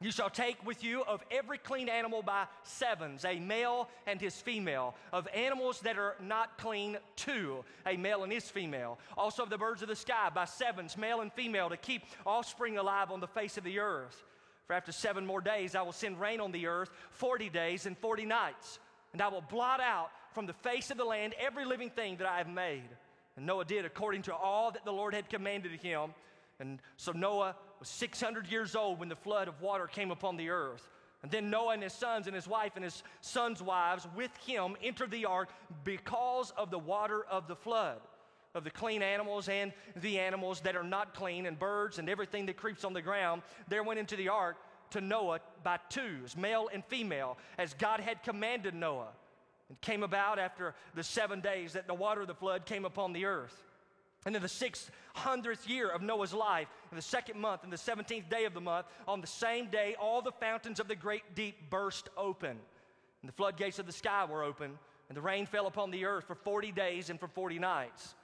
You 0.03 0.11
shall 0.11 0.29
take 0.29 0.63
with 0.65 0.83
you 0.83 1.01
of 1.05 1.23
every 1.31 1.57
clean 1.57 1.87
animal 1.87 2.21
by 2.21 2.47
sevens, 2.63 3.23
a 3.23 3.39
male 3.39 3.87
and 4.05 4.19
his 4.19 4.35
female. 4.35 4.95
Of 5.13 5.29
animals 5.33 5.79
that 5.79 5.97
are 5.97 6.17
not 6.21 6.57
clean, 6.57 6.97
two, 7.15 7.63
a 7.87 7.95
male 7.95 8.23
and 8.23 8.31
his 8.31 8.49
female. 8.49 8.99
Also 9.17 9.43
of 9.43 9.49
the 9.49 9.57
birds 9.57 9.81
of 9.81 9.87
the 9.87 9.95
sky 9.95 10.29
by 10.35 10.43
sevens, 10.43 10.97
male 10.97 11.21
and 11.21 11.31
female, 11.31 11.69
to 11.69 11.77
keep 11.77 12.03
offspring 12.25 12.77
alive 12.77 13.11
on 13.11 13.21
the 13.21 13.27
face 13.27 13.57
of 13.57 13.63
the 13.63 13.79
earth. 13.79 14.21
For 14.67 14.73
after 14.73 14.91
seven 14.91 15.25
more 15.25 15.39
days, 15.39 15.73
I 15.73 15.83
will 15.83 15.93
send 15.93 16.19
rain 16.19 16.41
on 16.41 16.51
the 16.51 16.67
earth 16.67 16.89
40 17.11 17.49
days 17.49 17.85
and 17.85 17.97
40 17.97 18.25
nights. 18.25 18.79
And 19.13 19.21
I 19.21 19.29
will 19.29 19.41
blot 19.41 19.79
out 19.79 20.09
from 20.33 20.47
the 20.47 20.53
face 20.53 20.91
of 20.91 20.97
the 20.97 21.05
land 21.05 21.33
every 21.39 21.63
living 21.63 21.89
thing 21.89 22.17
that 22.17 22.27
I 22.27 22.39
have 22.39 22.49
made. 22.49 22.89
And 23.37 23.45
Noah 23.45 23.63
did 23.63 23.85
according 23.85 24.23
to 24.23 24.35
all 24.35 24.71
that 24.71 24.83
the 24.83 24.91
Lord 24.91 25.13
had 25.13 25.29
commanded 25.29 25.71
him. 25.81 26.13
And 26.59 26.79
so 26.97 27.11
Noah 27.11 27.55
was 27.79 27.89
600 27.89 28.47
years 28.47 28.75
old 28.75 28.99
when 28.99 29.09
the 29.09 29.15
flood 29.15 29.47
of 29.47 29.61
water 29.61 29.87
came 29.87 30.11
upon 30.11 30.37
the 30.37 30.49
earth. 30.49 30.87
And 31.23 31.31
then 31.31 31.49
Noah 31.49 31.73
and 31.73 31.83
his 31.83 31.93
sons 31.93 32.27
and 32.27 32.35
his 32.35 32.47
wife 32.47 32.73
and 32.75 32.83
his 32.83 33.01
sons' 33.21 33.61
wives 33.61 34.07
with 34.15 34.35
him 34.45 34.75
entered 34.83 35.09
the 35.09 35.25
ark 35.25 35.49
because 35.85 36.51
of 36.57 36.69
the 36.69 36.79
water 36.79 37.25
of 37.31 37.47
the 37.47 37.55
flood, 37.55 37.99
of 38.53 38.65
the 38.65 38.69
clean 38.69 39.01
animals 39.01 39.47
and 39.47 39.71
the 39.95 40.19
animals 40.19 40.59
that 40.61 40.75
are 40.75 40.83
not 40.83 41.15
clean, 41.15 41.45
and 41.45 41.57
birds 41.57 41.97
and 41.97 42.09
everything 42.09 42.45
that 42.47 42.57
creeps 42.57 42.83
on 42.83 42.91
the 42.93 43.01
ground. 43.01 43.41
There 43.69 43.83
went 43.83 43.99
into 43.99 44.17
the 44.17 44.29
ark 44.29 44.57
to 44.91 45.01
Noah 45.01 45.39
by 45.63 45.79
twos, 45.89 46.35
male 46.35 46.69
and 46.73 46.83
female, 46.85 47.37
as 47.57 47.73
God 47.73 48.01
had 48.01 48.21
commanded 48.21 48.75
Noah. 48.75 49.13
It 49.69 49.79
came 49.79 50.03
about 50.03 50.39
after 50.39 50.75
the 50.93 51.03
seven 51.03 51.39
days 51.39 51.73
that 51.73 51.87
the 51.87 51.93
water 51.93 52.21
of 52.21 52.27
the 52.27 52.35
flood 52.35 52.65
came 52.65 52.83
upon 52.83 53.13
the 53.13 53.25
earth. 53.25 53.63
And 54.25 54.35
in 54.35 54.41
the 54.41 54.47
600th 54.47 55.67
year 55.67 55.89
of 55.89 56.01
Noah's 56.01 56.33
life, 56.33 56.67
in 56.91 56.95
the 56.95 57.01
second 57.01 57.39
month, 57.39 57.63
in 57.63 57.69
the 57.69 57.75
17th 57.75 58.29
day 58.29 58.45
of 58.45 58.53
the 58.53 58.61
month, 58.61 58.87
on 59.07 59.21
the 59.21 59.27
same 59.27 59.67
day, 59.67 59.95
all 59.99 60.21
the 60.21 60.31
fountains 60.31 60.79
of 60.79 60.87
the 60.87 60.95
great 60.95 61.35
deep 61.35 61.69
burst 61.69 62.09
open. 62.15 62.51
And 63.21 63.29
the 63.29 63.33
floodgates 63.33 63.79
of 63.79 63.85
the 63.85 63.91
sky 63.91 64.25
were 64.25 64.43
open, 64.43 64.77
and 65.09 65.17
the 65.17 65.21
rain 65.21 65.45
fell 65.45 65.67
upon 65.67 65.91
the 65.91 66.05
earth 66.05 66.25
for 66.25 66.35
40 66.35 66.71
days 66.71 67.09
and 67.09 67.19
for 67.19 67.27
40 67.27 67.59
nights. 67.59 68.15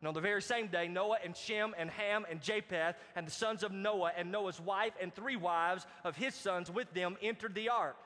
And 0.00 0.08
on 0.08 0.14
the 0.14 0.20
very 0.20 0.42
same 0.42 0.66
day, 0.66 0.88
Noah 0.88 1.18
and 1.22 1.36
Shem 1.36 1.74
and 1.78 1.88
Ham 1.90 2.26
and 2.28 2.40
Japheth 2.40 2.96
and 3.14 3.26
the 3.26 3.30
sons 3.30 3.62
of 3.62 3.70
Noah 3.70 4.12
and 4.16 4.32
Noah's 4.32 4.60
wife 4.60 4.94
and 5.00 5.14
three 5.14 5.36
wives 5.36 5.86
of 6.02 6.16
his 6.16 6.34
sons 6.34 6.70
with 6.70 6.92
them 6.92 7.16
entered 7.22 7.54
the 7.54 7.68
ark, 7.68 7.96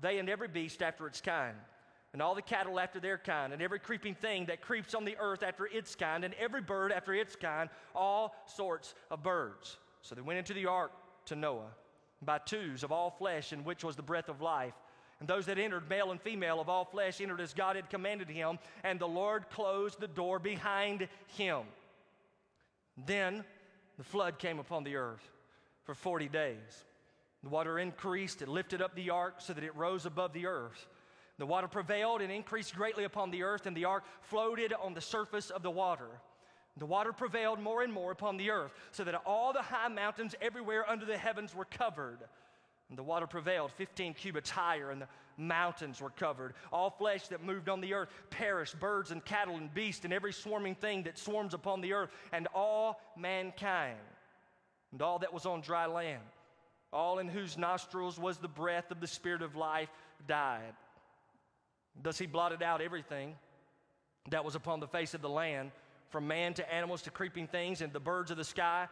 they 0.00 0.18
and 0.18 0.30
every 0.30 0.48
beast 0.48 0.82
after 0.82 1.06
its 1.06 1.20
kind 1.20 1.56
and 2.14 2.22
all 2.22 2.36
the 2.36 2.40
cattle 2.40 2.78
after 2.78 3.00
their 3.00 3.18
kind, 3.18 3.52
and 3.52 3.60
every 3.60 3.80
creeping 3.80 4.14
thing 4.14 4.46
that 4.46 4.60
creeps 4.62 4.94
on 4.94 5.04
the 5.04 5.16
earth 5.18 5.42
after 5.42 5.66
its 5.66 5.96
kind, 5.96 6.24
and 6.24 6.32
every 6.34 6.62
bird 6.62 6.92
after 6.92 7.12
its 7.12 7.34
kind, 7.34 7.68
all 7.92 8.36
sorts 8.46 8.94
of 9.10 9.24
birds. 9.24 9.78
So 10.00 10.14
they 10.14 10.20
went 10.20 10.38
into 10.38 10.54
the 10.54 10.66
ark 10.66 10.92
to 11.26 11.34
Noah 11.34 11.72
by 12.22 12.38
twos 12.38 12.84
of 12.84 12.92
all 12.92 13.10
flesh, 13.10 13.52
in 13.52 13.64
which 13.64 13.82
was 13.82 13.96
the 13.96 14.02
breath 14.02 14.28
of 14.28 14.40
life. 14.40 14.74
And 15.18 15.28
those 15.28 15.46
that 15.46 15.58
entered, 15.58 15.90
male 15.90 16.12
and 16.12 16.22
female 16.22 16.60
of 16.60 16.68
all 16.68 16.84
flesh, 16.84 17.20
entered 17.20 17.40
as 17.40 17.52
God 17.52 17.74
had 17.74 17.90
commanded 17.90 18.30
him, 18.30 18.60
and 18.84 19.00
the 19.00 19.08
Lord 19.08 19.50
closed 19.50 19.98
the 19.98 20.06
door 20.06 20.38
behind 20.38 21.08
him. 21.36 21.62
Then 23.06 23.44
the 23.98 24.04
flood 24.04 24.38
came 24.38 24.60
upon 24.60 24.84
the 24.84 24.94
earth 24.94 25.32
for 25.82 25.96
40 25.96 26.28
days. 26.28 26.84
The 27.42 27.48
water 27.48 27.80
increased, 27.80 28.40
it 28.40 28.48
lifted 28.48 28.80
up 28.80 28.94
the 28.94 29.10
ark 29.10 29.34
so 29.38 29.52
that 29.52 29.64
it 29.64 29.74
rose 29.74 30.06
above 30.06 30.32
the 30.32 30.46
earth. 30.46 30.86
The 31.38 31.46
water 31.46 31.68
prevailed 31.68 32.22
and 32.22 32.30
increased 32.30 32.74
greatly 32.76 33.04
upon 33.04 33.30
the 33.30 33.42
earth, 33.42 33.66
and 33.66 33.76
the 33.76 33.86
ark 33.86 34.04
floated 34.22 34.72
on 34.72 34.94
the 34.94 35.00
surface 35.00 35.50
of 35.50 35.62
the 35.62 35.70
water. 35.70 36.08
The 36.76 36.86
water 36.86 37.12
prevailed 37.12 37.60
more 37.60 37.82
and 37.82 37.92
more 37.92 38.12
upon 38.12 38.36
the 38.36 38.50
earth, 38.50 38.72
so 38.92 39.04
that 39.04 39.20
all 39.26 39.52
the 39.52 39.62
high 39.62 39.88
mountains 39.88 40.34
everywhere 40.40 40.88
under 40.88 41.06
the 41.06 41.18
heavens 41.18 41.54
were 41.54 41.64
covered. 41.64 42.18
And 42.88 42.98
the 42.98 43.02
water 43.02 43.26
prevailed 43.26 43.72
15 43.72 44.14
cubits 44.14 44.50
higher, 44.50 44.90
and 44.90 45.02
the 45.02 45.08
mountains 45.36 46.00
were 46.00 46.10
covered. 46.10 46.54
All 46.72 46.90
flesh 46.90 47.28
that 47.28 47.42
moved 47.42 47.68
on 47.68 47.80
the 47.80 47.94
earth 47.94 48.10
perished 48.30 48.78
birds 48.78 49.10
and 49.10 49.24
cattle 49.24 49.56
and 49.56 49.72
beasts, 49.72 50.04
and 50.04 50.12
every 50.12 50.32
swarming 50.32 50.74
thing 50.74 51.04
that 51.04 51.18
swarms 51.18 51.54
upon 51.54 51.80
the 51.80 51.92
earth, 51.92 52.10
and 52.32 52.46
all 52.54 53.00
mankind, 53.16 53.98
and 54.92 55.02
all 55.02 55.18
that 55.20 55.32
was 55.32 55.46
on 55.46 55.60
dry 55.60 55.86
land, 55.86 56.22
all 56.92 57.18
in 57.18 57.28
whose 57.28 57.58
nostrils 57.58 58.18
was 58.18 58.38
the 58.38 58.48
breath 58.48 58.90
of 58.90 59.00
the 59.00 59.06
Spirit 59.06 59.42
of 59.42 59.56
life, 59.56 59.90
died. 60.28 60.74
Thus 62.02 62.18
he 62.18 62.26
blotted 62.26 62.62
out 62.62 62.80
everything 62.80 63.34
that 64.30 64.44
was 64.44 64.54
upon 64.54 64.80
the 64.80 64.88
face 64.88 65.14
of 65.14 65.22
the 65.22 65.28
land, 65.28 65.70
from 66.08 66.26
man 66.26 66.54
to 66.54 66.74
animals 66.74 67.02
to 67.02 67.10
creeping 67.10 67.46
things 67.46 67.80
and 67.80 67.92
the 67.92 68.00
birds 68.00 68.30
of 68.30 68.36
the 68.36 68.44
sky, 68.44 68.88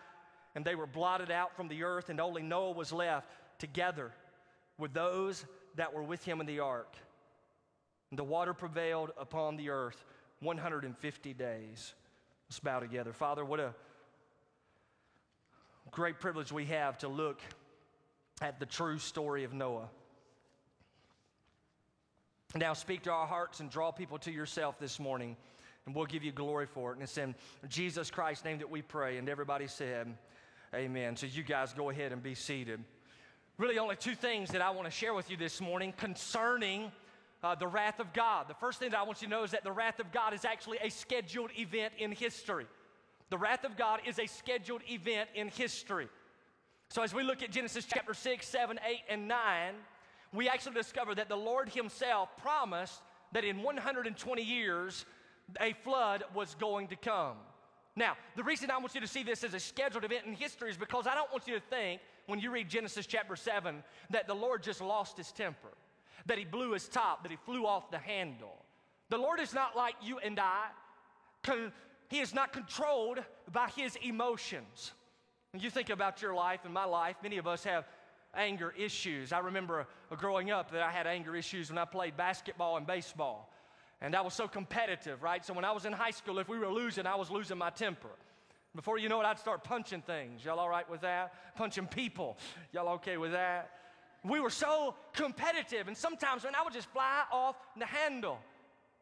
and 0.55 0.65
they 0.65 0.75
were 0.75 0.87
blotted 0.87 1.31
out 1.31 1.57
from 1.57 1.69
the 1.69 1.83
earth, 1.85 2.11
and 2.11 2.21
only 2.21 2.43
Noah 2.43 2.73
was 2.73 2.93
left 2.93 3.31
together 3.59 4.13
with 4.79 4.93
those 4.93 5.45
that 5.77 5.95
were 5.95 6.03
with 6.03 6.25
him 6.25 6.41
in 6.41 6.47
the 6.47 6.61
ark. 6.61 6.95
And 8.11 8.19
the 8.19 8.25
water 8.25 8.53
prevailed 8.53 9.13
upon 9.17 9.57
the 9.57 9.71
earth 9.71 10.05
150 10.41 11.33
days. 11.35 11.95
Let's 12.49 12.61
bow 12.61 12.81
together. 12.81 13.13
Father, 13.13 13.45
what 13.45 13.61
a 13.61 13.75
great 15.91 16.21
privilege 16.21 16.53
we 16.53 16.67
have 16.67 16.99
to 16.99 17.09
look 17.09 17.41
at 18.43 18.59
the 18.59 18.67
true 18.67 18.99
story 18.99 19.45
of 19.45 19.55
Noah. 19.55 19.89
Now 22.55 22.75
speak 22.75 23.03
to 23.03 23.11
our 23.11 23.27
hearts 23.27 23.61
and 23.61 23.71
draw 23.71 23.93
people 23.93 24.19
to 24.19 24.31
yourself 24.31 24.79
this 24.79 25.01
morning, 25.01 25.37
and 25.87 25.95
we'll 25.95 26.05
give 26.05 26.23
you 26.23 26.33
glory 26.33 26.67
for 26.67 26.91
it. 26.91 26.95
And 26.95 27.03
it's 27.03 27.17
in 27.17 27.35
Jesus 27.69 28.11
Christ's 28.11 28.45
name 28.45 28.59
that 28.59 28.71
we 28.71 28.83
pray. 28.83 29.17
And 29.17 29.29
everybody 29.29 29.67
said, 29.67 30.15
Amen. 30.75 31.17
So 31.17 31.27
you 31.27 31.43
guys 31.43 31.73
go 31.73 31.89
ahead 31.89 32.13
and 32.13 32.23
be 32.23 32.35
seated. 32.35 32.85
Really, 33.57 33.79
only 33.79 33.97
two 33.97 34.15
things 34.15 34.51
that 34.51 34.61
I 34.61 34.71
want 34.71 34.87
to 34.87 34.91
share 34.91 35.15
with 35.15 35.31
you 35.31 35.37
this 35.37 35.61
morning 35.61 35.95
concerning 35.97 36.93
uh, 37.43 37.55
the 37.55 37.67
wrath 37.67 38.01
of 38.01 38.13
God. 38.13 38.49
The 38.49 38.55
first 38.55 38.79
thing 38.79 38.91
that 38.91 38.99
I 38.99 39.03
want 39.03 39.23
you 39.23 39.29
to 39.29 39.31
know 39.31 39.45
is 39.45 39.51
that 39.53 39.65
the 39.65 39.73
wrath 39.73 39.99
of 39.99 40.13
God 40.13 40.35
is 40.35 40.45
actually 40.45 40.79
a 40.83 40.91
scheduled 40.91 41.51
event 41.59 41.95
in 41.99 42.13
history. 42.13 42.67
The 43.31 43.39
wrath 43.39 43.65
of 43.65 43.77
God 43.79 44.01
is 44.07 44.19
a 44.19 44.27
scheduled 44.27 44.83
event 44.91 45.31
in 45.35 45.49
history. 45.49 46.09
So, 46.91 47.03
as 47.03 47.15
we 47.15 47.23
look 47.23 47.43
at 47.43 47.51
Genesis 47.51 47.87
chapter 47.87 48.13
6, 48.13 48.47
7, 48.47 48.79
8, 48.87 48.97
and 49.09 49.27
9, 49.27 49.75
we 50.33 50.49
actually 50.49 50.75
discover 50.75 51.15
that 51.15 51.29
the 51.29 51.37
Lord 51.37 51.69
Himself 51.69 52.31
promised 52.39 53.01
that 53.33 53.45
in 53.45 53.63
120 53.63 54.43
years, 54.43 55.05
a 55.61 55.73
flood 55.85 56.25
was 56.35 56.55
going 56.55 56.89
to 56.89 56.97
come. 56.97 57.37
Now, 57.95 58.17
the 58.37 58.43
reason 58.43 58.71
I 58.71 58.79
want 58.79 58.95
you 58.95 59.01
to 59.03 59.07
see 59.07 59.23
this 59.23 59.45
as 59.45 59.53
a 59.53 59.61
scheduled 59.61 60.05
event 60.05 60.25
in 60.27 60.33
history 60.33 60.71
is 60.71 60.77
because 60.79 61.07
I 61.07 61.15
don't 61.15 61.31
want 61.31 61.47
you 61.47 61.55
to 61.55 61.61
think, 61.61 62.01
when 62.27 62.39
you 62.39 62.51
read 62.51 62.69
Genesis 62.69 63.07
chapter 63.07 63.37
7, 63.37 63.83
that 64.11 64.27
the 64.27 64.35
Lord 64.35 64.63
just 64.63 64.81
lost 64.81 65.17
his 65.17 65.31
temper, 65.33 65.73
that 66.27 66.39
he 66.39 66.45
blew 66.45 66.73
his 66.73 66.89
top, 66.89 67.23
that 67.23 67.31
he 67.31 67.37
flew 67.45 67.67
off 67.67 67.91
the 67.91 67.99
handle. 67.99 68.65
The 69.11 69.19
Lord 69.19 69.41
is 69.41 69.53
not 69.53 69.77
like 69.77 69.95
you 70.03 70.19
and 70.21 70.41
I. 70.41 70.69
He 72.09 72.21
is 72.21 72.33
not 72.33 72.53
controlled 72.53 73.19
by 73.51 73.69
his 73.77 73.97
emotions. 73.97 74.93
When 75.53 75.63
you 75.63 75.69
think 75.69 75.91
about 75.91 76.23
your 76.23 76.35
life 76.35 76.61
and 76.65 76.73
my 76.73 76.85
life, 76.85 77.17
many 77.23 77.37
of 77.37 77.47
us 77.47 77.65
have 77.65 77.85
anger 78.35 78.73
issues. 78.77 79.33
I 79.33 79.41
remember 79.41 79.87
growing 80.17 80.51
up 80.51 80.71
that 80.73 80.83
I 80.83 80.91
had 80.91 81.07
anger 81.07 81.37
issues 81.37 81.71
when 81.71 81.79
I 81.79 81.85
played 81.85 82.17
basketball 82.17 82.77
and 82.77 82.87
baseball. 82.87 83.53
And 84.01 84.17
I 84.17 84.21
was 84.23 84.35
so 84.35 84.49
competitive, 84.49 85.23
right? 85.23 85.45
So 85.45 85.55
when 85.55 85.65
I 85.65 85.71
was 85.73 85.85
in 85.85 85.93
high 85.93 86.11
school, 86.11 86.39
if 86.39 86.49
we 86.49 86.59
were 86.59 86.69
losing, 86.69 87.07
I 87.07 87.15
was 87.15 87.31
losing 87.31 87.59
my 87.59 87.71
temper. 87.71 88.09
Before 88.75 88.99
you 88.99 89.09
know 89.09 89.21
it, 89.21 89.25
I'd 89.25 89.39
start 89.39 89.65
punching 89.65 90.03
things. 90.03 90.45
Y'all 90.45 90.59
all 90.59 90.69
right 90.69 90.89
with 90.91 91.03
that? 91.03 91.35
Punching 91.57 91.87
people. 91.87 92.39
Y'all 92.73 92.89
okay 92.95 93.17
with 93.17 93.33
that? 93.33 93.71
We 94.25 94.41
were 94.41 94.51
so 94.51 94.95
competitive, 95.13 95.89
and 95.89 95.97
sometimes 95.97 96.45
when 96.45 96.55
I 96.55 96.63
would 96.63 96.73
just 96.73 96.89
fly 96.89 97.25
off 97.31 97.57
the 97.77 97.87
handle. 97.87 98.39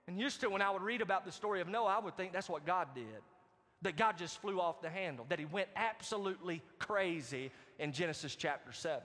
And 0.07 0.19
used 0.19 0.41
to, 0.41 0.51
when 0.51 0.61
I 0.61 0.71
would 0.71 0.83
read 0.83 1.03
about 1.03 1.25
the 1.25 1.31
story 1.31 1.61
of 1.61 1.69
Noah, 1.69 1.97
I 1.97 1.99
would 2.01 2.17
think 2.17 2.33
that's 2.33 2.49
what 2.49 2.67
God 2.67 2.89
did. 2.95 3.05
That 3.83 3.97
God 3.97 4.19
just 4.19 4.41
flew 4.41 4.61
off 4.61 4.83
the 4.83 4.91
handle, 4.91 5.25
that 5.31 5.39
he 5.39 5.47
went 5.47 5.69
absolutely 5.75 6.63
crazy 6.79 7.51
in 7.79 7.93
Genesis 7.93 8.37
chapter 8.37 8.73
7. 8.73 9.01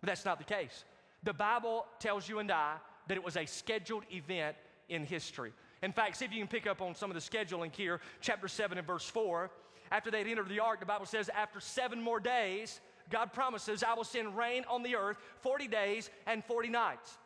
But 0.00 0.06
that's 0.06 0.24
not 0.24 0.38
the 0.38 0.44
case. 0.44 0.84
The 1.22 1.34
Bible 1.34 1.86
tells 1.98 2.28
you 2.28 2.38
and 2.38 2.50
I 2.50 2.76
that 3.08 3.16
it 3.16 3.24
was 3.24 3.36
a 3.36 3.46
scheduled 3.46 4.04
event 4.10 4.56
in 4.88 5.04
history. 5.04 5.52
In 5.82 5.92
fact, 5.92 6.16
see 6.16 6.24
if 6.24 6.32
you 6.32 6.38
can 6.38 6.48
pick 6.48 6.66
up 6.66 6.80
on 6.80 6.94
some 6.94 7.10
of 7.10 7.14
the 7.14 7.20
scheduling 7.20 7.74
here, 7.74 8.00
chapter 8.20 8.48
7 8.48 8.78
and 8.78 8.86
verse 8.86 9.08
4. 9.08 9.50
After 9.90 10.10
they'd 10.10 10.26
entered 10.26 10.48
the 10.48 10.60
ark, 10.60 10.80
the 10.80 10.86
Bible 10.86 11.06
says, 11.06 11.28
after 11.28 11.60
seven 11.60 12.02
more 12.02 12.18
days, 12.18 12.80
God 13.10 13.32
promises, 13.32 13.84
I 13.84 13.94
will 13.94 14.04
send 14.04 14.36
rain 14.36 14.64
on 14.68 14.82
the 14.82 14.96
earth 14.96 15.18
40 15.40 15.68
days 15.68 16.10
and 16.26 16.44
40 16.44 16.68
nights. 16.70 17.18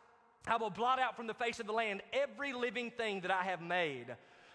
I 0.47 0.57
will 0.57 0.69
blot 0.69 0.99
out 0.99 1.15
from 1.15 1.27
the 1.27 1.33
face 1.33 1.59
of 1.59 1.67
the 1.67 1.71
land 1.73 2.01
every 2.13 2.53
living 2.53 2.91
thing 2.91 3.21
that 3.21 3.31
I 3.31 3.43
have 3.43 3.61
made. 3.61 4.07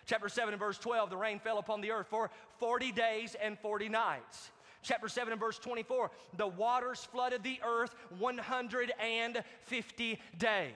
Chapter 0.06 0.28
7 0.28 0.54
and 0.54 0.60
verse 0.60 0.78
12, 0.78 1.10
the 1.10 1.16
rain 1.16 1.40
fell 1.40 1.58
upon 1.58 1.80
the 1.80 1.90
earth 1.90 2.06
for 2.08 2.30
40 2.58 2.92
days 2.92 3.34
and 3.42 3.58
40 3.58 3.88
nights. 3.88 4.52
Chapter 4.82 5.08
7 5.08 5.32
and 5.32 5.40
verse 5.40 5.58
24, 5.58 6.12
the 6.36 6.46
waters 6.46 7.08
flooded 7.10 7.42
the 7.42 7.58
earth 7.66 7.94
150 8.18 10.18
days. 10.38 10.72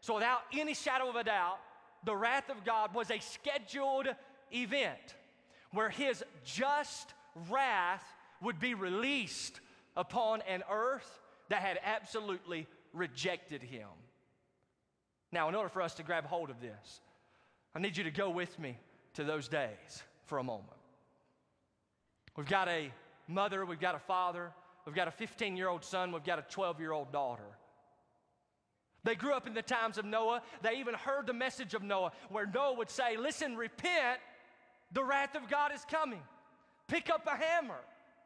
So, 0.00 0.16
without 0.16 0.42
any 0.52 0.74
shadow 0.74 1.08
of 1.08 1.16
a 1.16 1.24
doubt, 1.24 1.58
the 2.04 2.14
wrath 2.14 2.50
of 2.50 2.64
God 2.64 2.94
was 2.94 3.10
a 3.10 3.18
scheduled 3.20 4.08
event 4.52 5.14
where 5.72 5.88
his 5.88 6.22
just 6.44 7.14
wrath 7.48 8.04
would 8.42 8.60
be 8.60 8.74
released 8.74 9.60
upon 9.96 10.42
an 10.42 10.62
earth 10.70 11.20
that 11.48 11.62
had 11.62 11.78
absolutely 11.82 12.66
rejected 12.92 13.62
him. 13.62 13.88
Now, 15.32 15.48
in 15.48 15.54
order 15.54 15.68
for 15.68 15.82
us 15.82 15.94
to 15.94 16.02
grab 16.02 16.26
hold 16.26 16.50
of 16.50 16.60
this, 16.60 17.00
I 17.74 17.80
need 17.80 17.96
you 17.96 18.04
to 18.04 18.10
go 18.10 18.30
with 18.30 18.58
me 18.58 18.78
to 19.14 19.24
those 19.24 19.48
days 19.48 20.02
for 20.24 20.38
a 20.38 20.44
moment. 20.44 20.68
We've 22.36 22.46
got 22.46 22.68
a 22.68 22.92
mother, 23.26 23.64
we've 23.66 23.80
got 23.80 23.94
a 23.94 23.98
father, 23.98 24.50
we've 24.86 24.94
got 24.94 25.08
a 25.08 25.12
15 25.12 25.56
year 25.56 25.68
old 25.68 25.84
son, 25.84 26.12
we've 26.12 26.24
got 26.24 26.38
a 26.38 26.42
12 26.42 26.80
year 26.80 26.92
old 26.92 27.12
daughter. 27.12 27.42
They 29.04 29.14
grew 29.14 29.32
up 29.32 29.46
in 29.46 29.54
the 29.54 29.62
times 29.62 29.96
of 29.96 30.04
Noah. 30.04 30.42
They 30.62 30.78
even 30.78 30.94
heard 30.94 31.26
the 31.26 31.32
message 31.32 31.74
of 31.74 31.82
Noah, 31.82 32.12
where 32.30 32.46
Noah 32.46 32.74
would 32.74 32.90
say, 32.90 33.16
Listen, 33.16 33.56
repent, 33.56 34.20
the 34.92 35.04
wrath 35.04 35.34
of 35.34 35.48
God 35.48 35.72
is 35.74 35.84
coming. 35.90 36.22
Pick 36.88 37.10
up 37.10 37.26
a 37.26 37.36
hammer, 37.36 37.80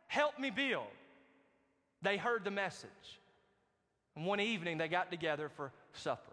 help 0.06 0.38
me 0.38 0.50
build. 0.50 0.86
They 2.00 2.16
heard 2.16 2.44
the 2.44 2.50
message. 2.50 2.90
And 4.16 4.26
one 4.26 4.40
evening 4.40 4.78
they 4.78 4.88
got 4.88 5.10
together 5.10 5.48
for 5.48 5.72
supper. 5.92 6.31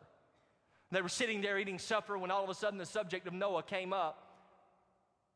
They 0.91 1.01
were 1.01 1.10
sitting 1.10 1.41
there 1.41 1.58
eating 1.58 1.79
supper 1.79 2.17
when 2.17 2.31
all 2.31 2.43
of 2.43 2.50
a 2.50 2.53
sudden 2.53 2.79
the 2.79 2.86
subject 2.86 3.27
of 3.27 3.34
Noah 3.34 3.63
came 3.63 3.93
up. 3.93 4.25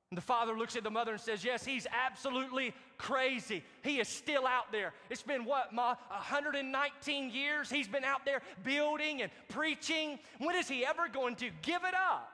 And 0.10 0.18
the 0.18 0.22
father 0.22 0.56
looks 0.56 0.76
at 0.76 0.84
the 0.84 0.92
mother 0.92 1.14
and 1.14 1.20
says, 1.20 1.44
Yes, 1.44 1.66
he's 1.66 1.88
absolutely 1.92 2.74
crazy. 3.00 3.64
He 3.84 4.00
is 4.00 4.08
still 4.08 4.46
out 4.46 4.72
there. 4.72 4.94
It's 5.10 5.24
been 5.24 5.44
what, 5.44 5.74
Ma, 5.74 5.96
119 6.10 7.32
years 7.32 7.70
he's 7.70 7.88
been 7.88 8.04
out 8.04 8.24
there 8.24 8.42
building 8.64 9.24
and 9.24 9.32
preaching. 9.50 10.20
When 10.38 10.56
is 10.56 10.68
he 10.68 10.86
ever 10.86 11.08
going 11.08 11.36
to 11.38 11.50
give 11.64 11.84
it 11.84 11.96
up? 11.96 12.30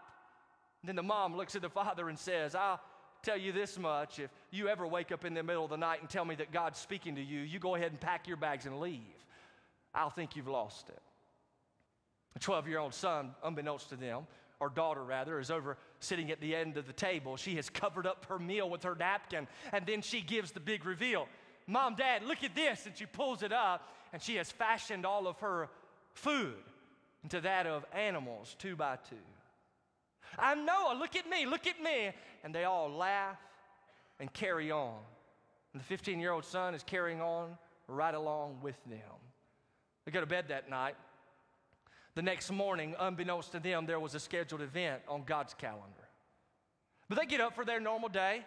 And 0.82 0.90
then 0.90 0.98
the 0.98 1.04
mom 1.04 1.36
looks 1.38 1.56
at 1.56 1.62
the 1.62 1.70
father 1.70 2.10
and 2.10 2.20
says, 2.20 2.54
I'll 2.54 2.82
tell 3.22 3.38
you 3.38 3.52
this 3.52 3.78
much. 3.80 4.20
If 4.20 4.30
you 4.52 4.68
ever 4.68 4.86
wake 4.86 5.14
up 5.14 5.24
in 5.24 5.34
the 5.34 5.44
middle 5.44 5.64
of 5.64 5.70
the 5.70 5.78
night 5.78 6.02
and 6.02 6.10
tell 6.10 6.26
me 6.26 6.36
that 6.36 6.52
God's 6.52 6.80
speaking 6.80 7.16
to 7.16 7.22
you, 7.22 7.40
you 7.40 7.60
go 7.60 7.76
ahead 7.76 7.92
and 7.92 8.00
pack 8.00 8.28
your 8.28 8.38
bags 8.38 8.66
and 8.66 8.80
leave. 8.80 9.00
I'll 9.94 10.10
think 10.10 10.36
you've 10.36 10.48
lost 10.48 10.90
it. 10.90 11.02
A 12.36 12.40
12 12.40 12.68
year 12.68 12.80
old 12.80 12.94
son, 12.94 13.32
unbeknownst 13.44 13.90
to 13.90 13.96
them, 13.96 14.28
or 14.60 14.70
daughter 14.70 15.04
rather, 15.04 15.40
is 15.40 15.52
over 15.52 15.78
sitting 16.00 16.32
at 16.32 16.42
the 16.42 16.56
end 16.56 16.78
of 16.78 16.88
the 16.88 16.94
table. 16.94 17.38
She 17.38 17.56
has 17.56 17.70
covered 17.70 18.06
up 18.06 18.26
her 18.30 18.40
meal 18.40 18.70
with 18.70 18.84
her 18.84 18.96
napkin, 18.96 19.48
and 19.72 19.86
then 19.86 20.02
she 20.02 20.22
gives 20.22 20.52
the 20.52 20.60
big 20.60 20.86
reveal 20.86 21.28
Mom, 21.70 21.94
Dad, 21.94 22.24
look 22.24 22.44
at 22.44 22.56
this. 22.56 22.86
And 22.88 22.98
she 22.98 23.06
pulls 23.06 23.44
it 23.44 23.54
up, 23.54 23.88
and 24.12 24.22
she 24.22 24.36
has 24.36 24.52
fashioned 24.52 25.06
all 25.06 25.28
of 25.28 25.38
her 25.40 25.70
food 26.14 26.56
into 27.24 27.42
that 27.42 27.68
of 27.68 27.86
animals, 27.94 28.56
two 28.58 28.76
by 28.76 28.98
two. 29.10 29.16
I'm 30.38 30.66
Noah, 30.66 30.96
look 30.98 31.16
at 31.16 31.30
me, 31.30 31.46
look 31.46 31.68
at 31.68 31.82
me. 31.82 32.12
And 32.44 32.54
they 32.54 32.64
all 32.64 32.90
laugh 32.92 33.38
and 34.20 34.32
carry 34.34 34.72
on. 34.72 34.98
And 35.74 35.82
the 35.82 35.86
15 35.86 36.20
year 36.20 36.32
old 36.32 36.46
son 36.46 36.74
is 36.74 36.84
carrying 36.84 37.22
on 37.22 37.58
right 37.88 38.14
along 38.14 38.60
with 38.64 38.78
them. 38.86 39.00
They 40.06 40.12
go 40.12 40.22
to 40.22 40.26
bed 40.26 40.46
that 40.50 40.70
night. 40.70 40.96
The 42.20 42.24
next 42.24 42.52
morning, 42.52 42.96
unbeknownst 43.00 43.54
to 43.54 43.62
them, 43.62 43.86
there 43.86 43.98
was 43.98 44.14
a 44.14 44.20
scheduled 44.20 44.62
event 44.62 45.04
on 45.08 45.24
God's 45.24 45.54
calendar. 45.54 46.10
But 47.08 47.18
they 47.18 47.26
get 47.26 47.40
up 47.40 47.56
for 47.56 47.64
their 47.64 47.80
normal 47.80 48.10
day. 48.10 48.44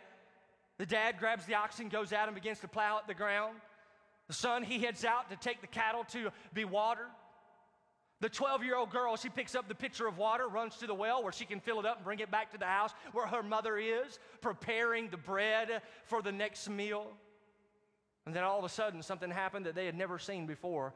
The 0.77 0.85
dad 0.85 1.17
grabs 1.19 1.47
the 1.47 1.55
oxen, 1.55 1.89
goes 1.89 2.13
out, 2.13 2.29
and 2.29 2.35
begins 2.35 2.61
to 2.61 2.69
plow 2.69 2.99
at 2.99 3.07
the 3.07 3.15
ground. 3.15 3.57
The 4.29 4.35
son, 4.35 4.63
he 4.63 4.79
heads 4.79 5.07
out 5.07 5.31
to 5.31 5.37
take 5.37 5.63
the 5.63 5.67
cattle 5.67 6.05
to 6.11 6.29
be 6.53 6.67
watered. 6.67 7.07
The 8.21 8.29
12 8.29 8.63
year 8.63 8.77
old 8.77 8.91
girl, 8.91 9.17
she 9.17 9.31
picks 9.31 9.55
up 9.55 9.69
the 9.69 9.75
pitcher 9.75 10.07
of 10.07 10.19
water, 10.19 10.49
runs 10.49 10.77
to 10.77 10.87
the 10.87 10.93
well 10.93 11.23
where 11.23 11.33
she 11.33 11.47
can 11.47 11.59
fill 11.59 11.81
it 11.81 11.87
up 11.87 11.97
and 11.97 12.05
bring 12.05 12.19
it 12.19 12.31
back 12.31 12.53
to 12.53 12.59
the 12.59 12.67
house 12.67 12.93
where 13.13 13.27
her 13.27 13.43
mother 13.43 13.79
is, 13.79 14.19
preparing 14.43 15.09
the 15.09 15.17
bread 15.17 15.81
for 16.05 16.21
the 16.21 16.31
next 16.31 16.69
meal. 16.69 17.07
And 18.27 18.37
then 18.37 18.45
all 18.45 18.59
of 18.59 18.67
a 18.67 18.69
sudden, 18.69 19.03
something 19.03 19.31
happened 19.31 19.65
that 19.65 19.75
they 19.75 19.87
had 19.87 19.97
never 19.97 20.19
seen 20.19 20.45
before 20.45 20.93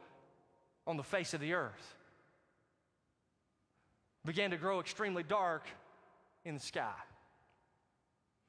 on 0.87 0.99
the 0.99 1.03
face 1.03 1.33
of 1.33 1.41
the 1.41 1.55
earth 1.55 1.96
began 4.27 4.51
to 4.51 4.57
grow 4.57 4.81
extremely 4.81 5.23
dark 5.23 5.67
in 6.45 6.55
the 6.55 6.61
sky. 6.61 6.93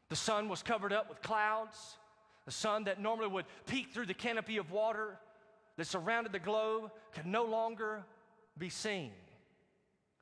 The 0.10 0.16
sun 0.16 0.50
was 0.50 0.64
covered 0.64 0.94
up 0.94 1.10
with 1.10 1.22
clouds. 1.22 1.98
The 2.46 2.52
sun 2.52 2.86
that 2.86 3.02
normally 3.02 3.28
would 3.28 3.46
peek 3.66 3.94
through 3.94 4.06
the 4.06 4.14
canopy 4.14 4.58
of 4.58 4.72
water 4.72 5.18
that 5.78 5.86
surrounded 5.86 6.32
the 6.32 6.40
globe 6.40 6.92
could 7.14 7.26
no 7.26 7.44
longer 7.44 8.04
be 8.58 8.70
seen. 8.70 9.12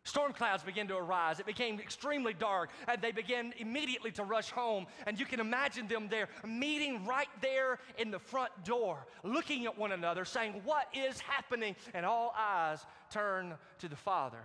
Storm 0.03 0.33
clouds 0.33 0.63
began 0.63 0.87
to 0.87 0.95
arise. 0.95 1.39
It 1.39 1.47
became 1.47 1.79
extremely 1.79 2.33
dark, 2.33 2.69
and 2.87 3.01
they 3.01 3.11
began 3.11 3.53
immediately 3.57 4.11
to 4.11 4.23
rush 4.23 4.51
home. 4.51 4.85
And 5.07 5.19
you 5.19 5.25
can 5.25 5.39
imagine 5.39 5.87
them 5.87 6.07
there, 6.09 6.29
meeting 6.45 7.05
right 7.05 7.27
there 7.41 7.79
in 7.97 8.11
the 8.11 8.19
front 8.19 8.51
door, 8.63 9.07
looking 9.23 9.65
at 9.65 9.75
one 9.75 9.91
another, 9.91 10.23
saying, 10.23 10.61
What 10.63 10.87
is 10.93 11.19
happening? 11.21 11.75
And 11.95 12.05
all 12.05 12.35
eyes 12.37 12.85
turn 13.09 13.55
to 13.79 13.87
the 13.87 13.95
Father. 13.95 14.43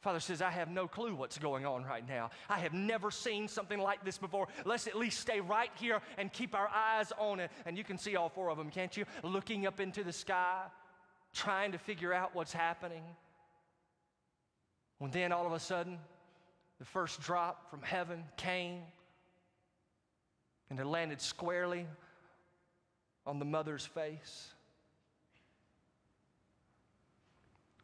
Father 0.00 0.20
says, 0.20 0.42
I 0.42 0.50
have 0.50 0.68
no 0.68 0.86
clue 0.86 1.14
what's 1.14 1.38
going 1.38 1.66
on 1.66 1.84
right 1.84 2.06
now. 2.06 2.30
I 2.48 2.58
have 2.58 2.72
never 2.72 3.10
seen 3.10 3.48
something 3.48 3.78
like 3.78 4.04
this 4.04 4.18
before. 4.18 4.46
Let's 4.64 4.86
at 4.86 4.96
least 4.96 5.20
stay 5.20 5.40
right 5.40 5.70
here 5.76 6.00
and 6.16 6.32
keep 6.32 6.54
our 6.54 6.68
eyes 6.68 7.12
on 7.18 7.40
it. 7.40 7.50
And 7.64 7.76
you 7.76 7.84
can 7.84 7.98
see 7.98 8.14
all 8.14 8.28
four 8.28 8.50
of 8.50 8.58
them, 8.58 8.70
can't 8.70 8.96
you? 8.96 9.04
Looking 9.22 9.66
up 9.66 9.80
into 9.80 10.04
the 10.04 10.12
sky, 10.12 10.62
trying 11.32 11.72
to 11.72 11.78
figure 11.78 12.12
out 12.12 12.34
what's 12.34 12.52
happening. 12.52 13.02
When 14.98 15.10
then 15.10 15.32
all 15.32 15.46
of 15.46 15.52
a 15.52 15.60
sudden, 15.60 15.98
the 16.78 16.84
first 16.84 17.20
drop 17.20 17.70
from 17.70 17.82
heaven 17.82 18.24
came 18.36 18.82
and 20.70 20.78
it 20.78 20.86
landed 20.86 21.20
squarely 21.20 21.86
on 23.26 23.38
the 23.38 23.44
mother's 23.44 23.86
face. 23.86 24.52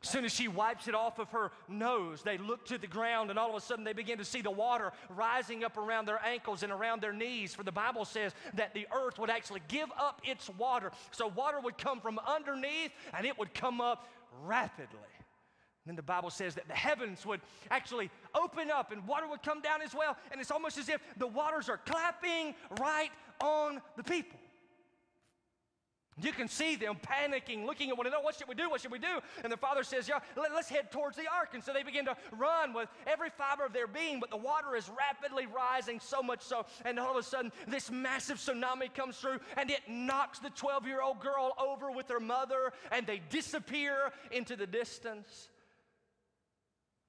As 0.02 0.08
soon 0.08 0.24
as 0.24 0.32
she 0.32 0.48
wipes 0.48 0.88
it 0.88 0.94
off 0.94 1.20
of 1.20 1.30
her 1.30 1.52
nose, 1.68 2.22
they 2.22 2.36
look 2.36 2.66
to 2.66 2.78
the 2.78 2.88
ground 2.88 3.30
and 3.30 3.38
all 3.38 3.50
of 3.50 3.56
a 3.56 3.60
sudden 3.60 3.84
they 3.84 3.92
begin 3.92 4.18
to 4.18 4.24
see 4.24 4.40
the 4.40 4.50
water 4.50 4.92
rising 5.08 5.62
up 5.62 5.76
around 5.76 6.06
their 6.06 6.20
ankles 6.24 6.64
and 6.64 6.72
around 6.72 7.00
their 7.00 7.12
knees. 7.12 7.54
For 7.54 7.62
the 7.62 7.72
Bible 7.72 8.04
says 8.04 8.32
that 8.54 8.74
the 8.74 8.88
earth 8.92 9.20
would 9.20 9.30
actually 9.30 9.62
give 9.68 9.88
up 9.96 10.20
its 10.24 10.50
water. 10.58 10.90
So 11.12 11.28
water 11.28 11.60
would 11.60 11.78
come 11.78 12.00
from 12.00 12.18
underneath 12.26 12.90
and 13.16 13.24
it 13.24 13.38
would 13.38 13.54
come 13.54 13.80
up 13.80 14.08
rapidly. 14.44 14.98
And 15.84 15.90
then 15.90 15.96
the 15.96 16.02
Bible 16.02 16.30
says 16.30 16.56
that 16.56 16.66
the 16.66 16.74
heavens 16.74 17.24
would 17.24 17.40
actually 17.70 18.10
open 18.34 18.72
up 18.72 18.90
and 18.90 19.06
water 19.06 19.28
would 19.28 19.42
come 19.44 19.60
down 19.60 19.82
as 19.82 19.94
well. 19.94 20.16
And 20.32 20.40
it's 20.40 20.50
almost 20.50 20.78
as 20.78 20.88
if 20.88 21.00
the 21.16 21.28
waters 21.28 21.68
are 21.68 21.78
clapping 21.78 22.54
right 22.80 23.10
on 23.40 23.80
the 23.96 24.02
people. 24.02 24.38
You 26.20 26.32
can 26.32 26.46
see 26.46 26.76
them 26.76 26.96
panicking, 26.96 27.64
looking 27.64 27.88
at 27.88 27.96
one 27.96 28.06
another. 28.06 28.22
What 28.22 28.34
should 28.34 28.48
we 28.48 28.54
do? 28.54 28.68
What 28.68 28.82
should 28.82 28.92
we 28.92 28.98
do? 28.98 29.20
And 29.42 29.50
the 29.50 29.56
father 29.56 29.82
says, 29.82 30.06
Yeah, 30.06 30.18
let, 30.36 30.52
us 30.52 30.68
head 30.68 30.92
towards 30.92 31.16
the 31.16 31.24
ark. 31.32 31.50
And 31.54 31.64
so 31.64 31.72
they 31.72 31.82
begin 31.82 32.04
to 32.04 32.16
run 32.32 32.74
with 32.74 32.90
every 33.06 33.30
fiber 33.30 33.64
of 33.64 33.72
their 33.72 33.86
being, 33.86 34.20
but 34.20 34.30
the 34.30 34.36
water 34.36 34.76
is 34.76 34.90
rapidly 34.90 35.46
rising, 35.46 36.00
so 36.00 36.22
much 36.22 36.42
so. 36.42 36.66
And 36.84 36.98
all 36.98 37.12
of 37.12 37.16
a 37.16 37.22
sudden, 37.22 37.50
this 37.66 37.90
massive 37.90 38.36
tsunami 38.36 38.92
comes 38.92 39.16
through 39.16 39.40
and 39.56 39.70
it 39.70 39.80
knocks 39.88 40.38
the 40.38 40.50
12 40.50 40.86
year 40.86 41.00
old 41.00 41.20
girl 41.20 41.54
over 41.58 41.90
with 41.90 42.08
her 42.08 42.20
mother, 42.20 42.72
and 42.90 43.06
they 43.06 43.22
disappear 43.30 44.12
into 44.30 44.54
the 44.54 44.66
distance. 44.66 45.48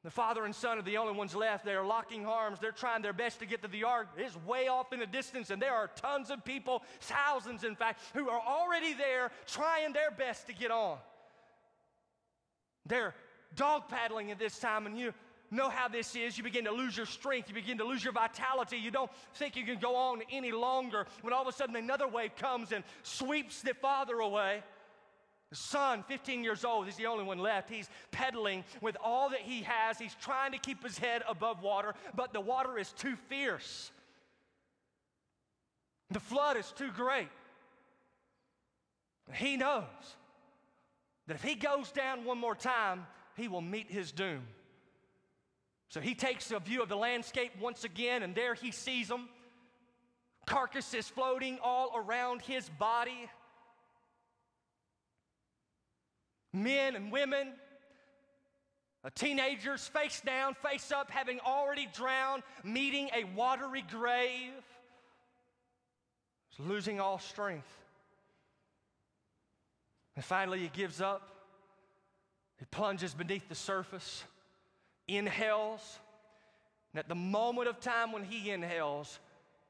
The 0.03 0.11
father 0.11 0.43
and 0.43 0.53
son 0.53 0.77
are 0.77 0.81
the 0.81 0.97
only 0.97 1.13
ones 1.13 1.33
left. 1.33 1.63
They 1.63 1.75
are 1.75 1.85
locking 1.85 2.25
arms. 2.25 2.59
They're 2.59 2.73
trying 2.73 3.01
their 3.01 3.13
best 3.13 3.39
to 3.39 3.45
get 3.45 3.61
to 3.61 3.69
the 3.69 3.85
ark. 3.85 4.09
It's 4.17 4.35
way 4.45 4.67
off 4.67 4.91
in 4.91 4.99
the 4.99 5.05
distance, 5.05 5.49
and 5.49 5.61
there 5.61 5.73
are 5.73 5.89
tons 5.95 6.29
of 6.29 6.43
people, 6.43 6.83
thousands 6.99 7.63
in 7.63 7.75
fact, 7.75 8.01
who 8.13 8.29
are 8.29 8.41
already 8.41 8.93
there 8.93 9.31
trying 9.47 9.93
their 9.93 10.11
best 10.11 10.47
to 10.47 10.53
get 10.53 10.71
on. 10.71 10.97
They're 12.85 13.15
dog 13.55 13.87
paddling 13.87 14.29
at 14.31 14.39
this 14.39 14.59
time, 14.59 14.87
and 14.87 14.97
you 14.97 15.13
know 15.51 15.69
how 15.69 15.87
this 15.87 16.17
is. 16.17 16.37
You 16.37 16.43
begin 16.43 16.65
to 16.65 16.71
lose 16.71 16.97
your 16.97 17.05
strength, 17.05 17.47
you 17.47 17.55
begin 17.55 17.77
to 17.77 17.85
lose 17.85 18.03
your 18.03 18.11
vitality. 18.11 18.77
You 18.77 18.91
don't 18.91 19.11
think 19.35 19.55
you 19.55 19.63
can 19.63 19.79
go 19.79 19.95
on 19.95 20.21
any 20.29 20.51
longer 20.51 21.05
when 21.21 21.33
all 21.33 21.43
of 21.43 21.47
a 21.47 21.53
sudden 21.53 21.77
another 21.77 22.09
wave 22.09 22.35
comes 22.35 22.73
and 22.73 22.83
sweeps 23.03 23.61
the 23.61 23.73
father 23.73 24.19
away. 24.19 24.63
Son, 25.53 26.03
15 26.07 26.43
years 26.43 26.65
old, 26.65 26.85
he's 26.85 26.95
the 26.95 27.05
only 27.05 27.23
one 27.23 27.37
left. 27.37 27.69
He's 27.69 27.89
pedaling 28.11 28.63
with 28.81 28.97
all 29.03 29.29
that 29.29 29.41
he 29.41 29.63
has. 29.63 29.99
He's 29.99 30.15
trying 30.15 30.51
to 30.51 30.57
keep 30.57 30.83
his 30.83 30.97
head 30.97 31.23
above 31.27 31.61
water, 31.61 31.93
but 32.15 32.33
the 32.33 32.41
water 32.41 32.77
is 32.77 32.91
too 32.93 33.15
fierce. 33.29 33.91
The 36.11 36.19
flood 36.19 36.57
is 36.57 36.71
too 36.71 36.91
great. 36.91 37.29
He 39.33 39.57
knows 39.57 39.83
that 41.27 41.35
if 41.35 41.43
he 41.43 41.55
goes 41.55 41.91
down 41.91 42.25
one 42.25 42.37
more 42.37 42.55
time, 42.55 43.07
he 43.35 43.47
will 43.47 43.61
meet 43.61 43.89
his 43.89 44.11
doom. 44.11 44.41
So 45.89 46.01
he 46.01 46.15
takes 46.15 46.51
a 46.51 46.59
view 46.59 46.81
of 46.81 46.89
the 46.89 46.97
landscape 46.97 47.51
once 47.59 47.83
again, 47.83 48.23
and 48.23 48.35
there 48.35 48.55
he 48.55 48.71
sees 48.71 49.07
them. 49.07 49.29
Carcasses 50.45 51.07
floating 51.07 51.59
all 51.63 51.91
around 51.95 52.41
his 52.41 52.67
body 52.67 53.29
men 56.53 56.95
and 56.95 57.11
women, 57.11 57.49
teenagers 59.15 59.87
face 59.87 60.21
down, 60.21 60.53
face 60.53 60.91
up, 60.91 61.11
having 61.11 61.39
already 61.41 61.87
drowned, 61.93 62.43
meeting 62.63 63.09
a 63.15 63.25
watery 63.35 63.83
grave, 63.91 64.53
losing 66.59 66.99
all 66.99 67.19
strength. 67.19 67.67
And 70.15 70.23
finally, 70.23 70.59
he 70.59 70.69
gives 70.69 71.01
up. 71.01 71.27
He 72.59 72.65
plunges 72.65 73.13
beneath 73.13 73.49
the 73.49 73.55
surface, 73.55 74.23
inhales, 75.07 75.99
and 76.93 76.99
at 76.99 77.09
the 77.09 77.15
moment 77.15 77.67
of 77.67 77.79
time 77.79 78.11
when 78.11 78.23
he 78.23 78.51
inhales, 78.51 79.19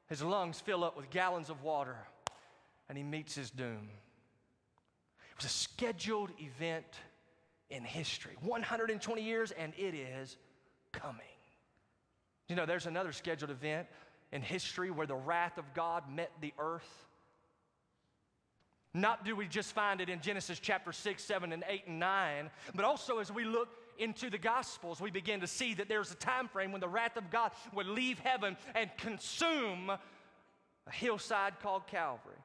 his 0.08 0.22
lungs 0.22 0.60
fill 0.60 0.84
up 0.84 0.96
with 0.96 1.08
gallons 1.10 1.48
of 1.48 1.62
water, 1.62 1.96
and 2.88 2.98
he 2.98 3.02
meets 3.02 3.34
his 3.34 3.50
doom. 3.50 3.88
It 5.34 5.42
was 5.42 5.46
a 5.46 5.54
scheduled 5.54 6.30
event 6.38 6.86
in 7.70 7.82
history 7.82 8.36
120 8.42 9.22
years, 9.22 9.50
and 9.50 9.72
it 9.76 9.94
is 9.94 10.36
coming. 10.92 11.20
You 12.48 12.56
know, 12.56 12.66
there's 12.66 12.86
another 12.86 13.12
scheduled 13.12 13.50
event 13.50 13.88
in 14.30 14.42
history 14.42 14.90
where 14.90 15.06
the 15.06 15.16
wrath 15.16 15.58
of 15.58 15.64
God 15.74 16.04
met 16.08 16.30
the 16.40 16.52
earth. 16.58 17.06
Not 18.92 19.24
do 19.24 19.34
we 19.34 19.48
just 19.48 19.72
find 19.72 20.00
it 20.00 20.08
in 20.08 20.20
Genesis 20.20 20.60
chapter 20.60 20.92
6, 20.92 21.24
7, 21.24 21.52
and 21.52 21.64
8 21.68 21.82
and 21.88 21.98
9, 21.98 22.50
but 22.76 22.84
also 22.84 23.18
as 23.18 23.32
we 23.32 23.44
look 23.44 23.68
into 23.98 24.30
the 24.30 24.38
Gospels, 24.38 25.00
we 25.00 25.10
begin 25.10 25.40
to 25.40 25.48
see 25.48 25.74
that 25.74 25.88
there's 25.88 26.12
a 26.12 26.16
time 26.16 26.46
frame 26.46 26.70
when 26.70 26.80
the 26.80 26.88
wrath 26.88 27.16
of 27.16 27.30
God 27.30 27.50
would 27.72 27.86
leave 27.86 28.20
heaven 28.20 28.56
and 28.74 28.90
consume 28.98 29.90
a 29.90 30.92
hillside 30.92 31.58
called 31.60 31.86
Calvary. 31.88 32.36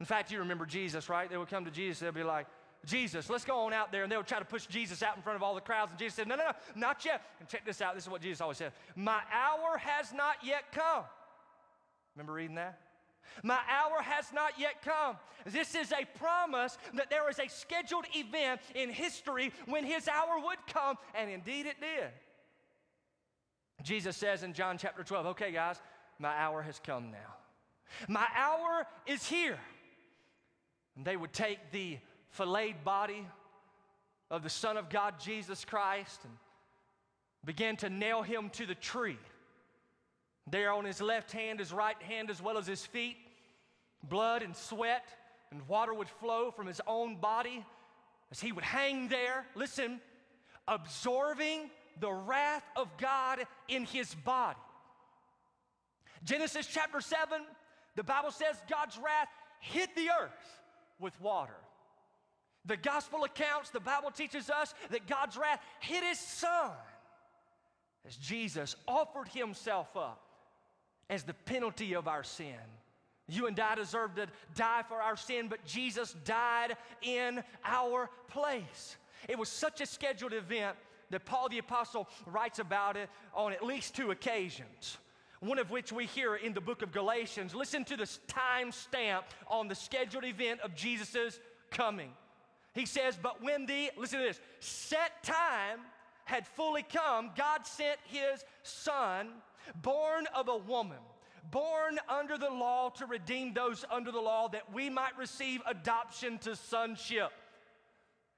In 0.00 0.06
fact, 0.06 0.32
you 0.32 0.38
remember 0.40 0.66
Jesus, 0.66 1.08
right? 1.08 1.30
They 1.30 1.36
would 1.36 1.48
come 1.48 1.64
to 1.64 1.70
Jesus, 1.70 2.00
they'd 2.00 2.14
be 2.14 2.22
like, 2.22 2.46
Jesus, 2.84 3.30
let's 3.30 3.44
go 3.44 3.60
on 3.60 3.72
out 3.72 3.92
there. 3.92 4.02
And 4.02 4.12
they 4.12 4.16
would 4.16 4.26
try 4.26 4.38
to 4.38 4.44
push 4.44 4.66
Jesus 4.66 5.02
out 5.02 5.16
in 5.16 5.22
front 5.22 5.36
of 5.36 5.42
all 5.42 5.54
the 5.54 5.60
crowds. 5.60 5.90
And 5.90 5.98
Jesus 5.98 6.16
said, 6.16 6.28
No, 6.28 6.36
no, 6.36 6.44
no, 6.44 6.52
not 6.74 7.04
yet. 7.04 7.22
And 7.40 7.48
check 7.48 7.64
this 7.64 7.80
out. 7.80 7.94
This 7.94 8.04
is 8.04 8.10
what 8.10 8.20
Jesus 8.20 8.40
always 8.40 8.58
said 8.58 8.72
My 8.94 9.20
hour 9.32 9.78
has 9.78 10.12
not 10.12 10.36
yet 10.42 10.64
come. 10.72 11.04
Remember 12.14 12.34
reading 12.34 12.56
that? 12.56 12.78
My 13.42 13.58
hour 13.68 14.02
has 14.02 14.32
not 14.32 14.52
yet 14.58 14.82
come. 14.84 15.16
This 15.46 15.74
is 15.74 15.92
a 15.92 16.04
promise 16.18 16.78
that 16.92 17.10
there 17.10 17.28
is 17.28 17.38
a 17.38 17.48
scheduled 17.48 18.04
event 18.14 18.60
in 18.74 18.90
history 18.90 19.52
when 19.66 19.84
his 19.84 20.06
hour 20.06 20.38
would 20.44 20.58
come, 20.72 20.96
and 21.14 21.30
indeed 21.30 21.66
it 21.66 21.80
did. 21.80 22.10
Jesus 23.82 24.16
says 24.16 24.42
in 24.42 24.52
John 24.52 24.78
chapter 24.78 25.02
12, 25.02 25.26
Okay, 25.26 25.52
guys, 25.52 25.80
my 26.18 26.34
hour 26.36 26.62
has 26.62 26.78
come 26.78 27.10
now. 27.10 27.34
My 28.08 28.26
hour 28.36 28.86
is 29.06 29.26
here. 29.26 29.58
And 30.96 31.04
they 31.04 31.16
would 31.16 31.32
take 31.32 31.72
the 31.72 31.98
filleted 32.30 32.84
body 32.84 33.26
of 34.30 34.42
the 34.42 34.50
Son 34.50 34.76
of 34.76 34.88
God, 34.88 35.14
Jesus 35.20 35.64
Christ, 35.64 36.20
and 36.24 36.32
begin 37.44 37.76
to 37.78 37.90
nail 37.90 38.22
him 38.22 38.50
to 38.50 38.66
the 38.66 38.74
tree. 38.74 39.18
There 40.50 40.72
on 40.72 40.84
his 40.84 41.00
left 41.00 41.32
hand, 41.32 41.60
his 41.60 41.72
right 41.72 42.00
hand, 42.02 42.30
as 42.30 42.42
well 42.42 42.58
as 42.58 42.66
his 42.66 42.84
feet, 42.84 43.16
blood 44.02 44.42
and 44.42 44.54
sweat 44.54 45.04
and 45.50 45.66
water 45.68 45.94
would 45.94 46.08
flow 46.08 46.50
from 46.50 46.66
his 46.66 46.80
own 46.86 47.16
body 47.16 47.64
as 48.30 48.40
he 48.40 48.52
would 48.52 48.64
hang 48.64 49.08
there, 49.08 49.46
listen, 49.54 50.00
absorbing 50.66 51.70
the 52.00 52.10
wrath 52.10 52.64
of 52.74 52.88
God 52.98 53.46
in 53.68 53.84
his 53.84 54.14
body. 54.14 54.58
Genesis 56.24 56.66
chapter 56.66 57.00
7, 57.00 57.42
the 57.94 58.02
Bible 58.02 58.30
says 58.30 58.56
God's 58.68 58.98
wrath 58.98 59.28
hit 59.60 59.94
the 59.94 60.08
earth 60.20 60.60
with 60.98 61.18
water. 61.20 61.56
The 62.66 62.76
gospel 62.76 63.24
accounts, 63.24 63.70
the 63.70 63.80
Bible 63.80 64.10
teaches 64.10 64.48
us 64.48 64.74
that 64.90 65.06
God's 65.06 65.36
wrath 65.36 65.60
hit 65.80 66.02
his 66.02 66.18
son 66.18 66.70
as 68.06 68.16
Jesus 68.16 68.76
offered 68.88 69.28
himself 69.28 69.96
up 69.96 70.20
as 71.10 71.24
the 71.24 71.34
penalty 71.34 71.94
of 71.94 72.08
our 72.08 72.22
sin. 72.22 72.56
You 73.28 73.46
and 73.46 73.58
I 73.58 73.74
deserve 73.74 74.14
to 74.16 74.26
die 74.54 74.82
for 74.88 75.00
our 75.00 75.16
sin, 75.16 75.48
but 75.48 75.64
Jesus 75.64 76.14
died 76.24 76.76
in 77.02 77.42
our 77.64 78.10
place. 78.28 78.96
It 79.28 79.38
was 79.38 79.48
such 79.48 79.80
a 79.80 79.86
scheduled 79.86 80.32
event 80.32 80.76
that 81.10 81.24
Paul 81.24 81.48
the 81.48 81.58
Apostle 81.58 82.08
writes 82.26 82.58
about 82.58 82.96
it 82.96 83.08
on 83.34 83.52
at 83.52 83.64
least 83.64 83.94
two 83.94 84.10
occasions 84.10 84.98
one 85.44 85.58
of 85.58 85.70
which 85.70 85.92
we 85.92 86.06
hear 86.06 86.36
in 86.36 86.54
the 86.54 86.60
book 86.60 86.82
of 86.82 86.90
Galatians. 86.90 87.54
Listen 87.54 87.84
to 87.84 87.96
this 87.96 88.18
time 88.26 88.72
stamp 88.72 89.26
on 89.46 89.68
the 89.68 89.74
scheduled 89.74 90.24
event 90.24 90.60
of 90.60 90.74
Jesus' 90.74 91.38
coming. 91.70 92.10
He 92.72 92.86
says, 92.86 93.18
But 93.20 93.42
when 93.42 93.66
the, 93.66 93.90
listen 93.96 94.20
to 94.20 94.26
this, 94.26 94.40
set 94.60 95.22
time 95.22 95.80
had 96.24 96.46
fully 96.46 96.82
come, 96.82 97.30
God 97.36 97.66
sent 97.66 97.98
his 98.04 98.44
son, 98.62 99.28
born 99.82 100.26
of 100.34 100.48
a 100.48 100.56
woman, 100.56 100.98
born 101.50 101.98
under 102.08 102.38
the 102.38 102.50
law 102.50 102.88
to 102.90 103.06
redeem 103.06 103.52
those 103.52 103.84
under 103.90 104.10
the 104.10 104.20
law 104.20 104.48
that 104.48 104.72
we 104.72 104.88
might 104.88 105.16
receive 105.18 105.60
adoption 105.66 106.38
to 106.38 106.56
sonship. 106.56 107.30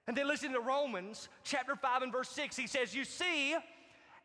And 0.09 0.17
then 0.17 0.29
listen 0.29 0.53
to 0.53 0.61
Romans 0.61 1.29
chapter 1.45 1.77
5 1.77 2.03
and 2.03 2.13
verse 2.13 2.29
6. 2.31 2.57
He 2.57 2.67
says, 2.67 2.95
You 2.95 3.05
see, 3.05 3.57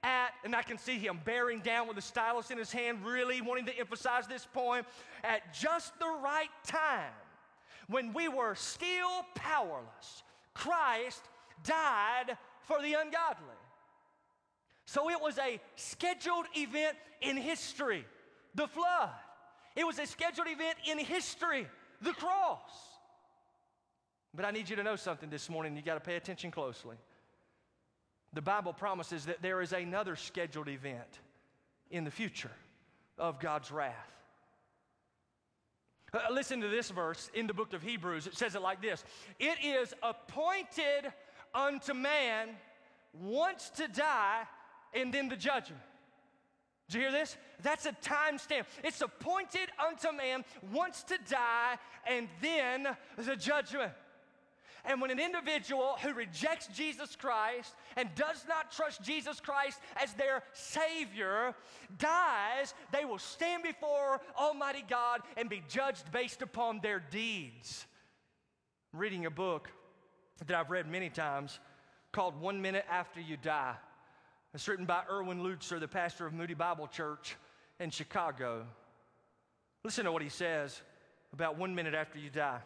at, 0.03 0.31
and 0.43 0.55
I 0.55 0.63
can 0.63 0.77
see 0.77 0.97
him 0.97 1.19
bearing 1.23 1.59
down 1.59 1.87
with 1.87 1.97
a 1.97 2.01
stylus 2.01 2.51
in 2.51 2.57
his 2.57 2.71
hand, 2.71 3.05
really 3.05 3.41
wanting 3.41 3.65
to 3.67 3.77
emphasize 3.77 4.27
this 4.27 4.45
point, 4.45 4.85
at 5.23 5.53
just 5.53 5.97
the 5.99 6.11
right 6.23 6.49
time, 6.65 7.13
when 7.87 8.13
we 8.13 8.27
were 8.27 8.55
still 8.55 9.25
powerless, 9.35 10.23
Christ 10.53 11.21
died 11.63 12.37
for 12.67 12.81
the 12.81 12.93
ungodly. 12.93 13.59
So 14.85 15.09
it 15.09 15.21
was 15.21 15.37
a 15.37 15.59
scheduled 15.75 16.45
event 16.55 16.97
in 17.21 17.37
history, 17.37 18.05
the 18.55 18.67
flood. 18.67 19.09
It 19.75 19.85
was 19.85 19.99
a 19.99 20.07
scheduled 20.07 20.47
event 20.47 20.77
in 20.89 20.97
history, 20.97 21.67
the 22.01 22.13
cross. 22.13 22.59
But 24.33 24.45
I 24.45 24.51
need 24.51 24.69
you 24.69 24.75
to 24.77 24.83
know 24.83 24.95
something 24.95 25.29
this 25.29 25.49
morning. 25.49 25.75
You 25.75 25.81
got 25.81 25.95
to 25.95 25.99
pay 25.99 26.15
attention 26.15 26.51
closely. 26.51 26.95
The 28.33 28.41
Bible 28.41 28.73
promises 28.73 29.25
that 29.25 29.41
there 29.41 29.61
is 29.61 29.73
another 29.73 30.15
scheduled 30.15 30.69
event 30.69 31.19
in 31.89 32.03
the 32.03 32.11
future 32.11 32.51
of 33.17 33.39
God's 33.39 33.71
wrath. 33.71 34.11
Uh, 36.13 36.19
listen 36.31 36.59
to 36.61 36.67
this 36.67 36.89
verse 36.89 37.29
in 37.33 37.47
the 37.47 37.53
book 37.53 37.73
of 37.73 37.81
Hebrews. 37.81 38.27
It 38.27 38.35
says 38.35 38.55
it 38.55 38.61
like 38.61 38.81
this 38.81 39.03
It 39.39 39.63
is 39.63 39.93
appointed 40.03 41.11
unto 41.53 41.93
man 41.93 42.49
once 43.13 43.69
to 43.71 43.87
die 43.87 44.43
and 44.93 45.13
then 45.13 45.29
the 45.29 45.35
judgment. 45.35 45.81
Did 46.87 46.95
you 46.95 47.01
hear 47.03 47.11
this? 47.11 47.37
That's 47.61 47.85
a 47.85 47.93
time 47.93 48.37
stamp. 48.37 48.67
It's 48.83 49.01
appointed 49.01 49.69
unto 49.79 50.11
man 50.11 50.43
once 50.73 51.03
to 51.03 51.17
die 51.29 51.77
and 52.05 52.27
then 52.41 52.87
the 53.17 53.35
judgment. 53.37 53.93
And 54.85 54.99
when 54.99 55.11
an 55.11 55.19
individual 55.19 55.95
who 56.01 56.13
rejects 56.13 56.67
Jesus 56.67 57.15
Christ 57.15 57.75
and 57.95 58.09
does 58.15 58.45
not 58.47 58.71
trust 58.71 59.03
Jesus 59.03 59.39
Christ 59.39 59.79
as 60.01 60.13
their 60.13 60.43
Savior 60.53 61.53
dies, 61.99 62.73
they 62.91 63.05
will 63.05 63.19
stand 63.19 63.63
before 63.63 64.21
Almighty 64.37 64.83
God 64.89 65.21
and 65.37 65.49
be 65.49 65.63
judged 65.67 66.11
based 66.11 66.41
upon 66.41 66.79
their 66.79 66.99
deeds. 67.11 67.85
I'm 68.93 68.99
reading 68.99 69.25
a 69.25 69.31
book 69.31 69.69
that 70.45 70.55
I've 70.57 70.71
read 70.71 70.89
many 70.89 71.09
times 71.09 71.59
called 72.11 72.39
One 72.41 72.61
Minute 72.61 72.85
After 72.89 73.21
You 73.21 73.37
Die. 73.37 73.75
It's 74.53 74.67
written 74.67 74.85
by 74.85 75.03
Erwin 75.09 75.43
Lutzer, 75.43 75.79
the 75.79 75.87
pastor 75.87 76.25
of 76.25 76.33
Moody 76.33 76.55
Bible 76.55 76.87
Church 76.87 77.37
in 77.79 77.89
Chicago. 77.89 78.65
Listen 79.83 80.05
to 80.05 80.11
what 80.11 80.21
he 80.21 80.29
says 80.29 80.81
about 81.33 81.57
one 81.57 81.73
minute 81.73 81.93
after 81.93 82.19
you 82.19 82.29
die. 82.29 82.59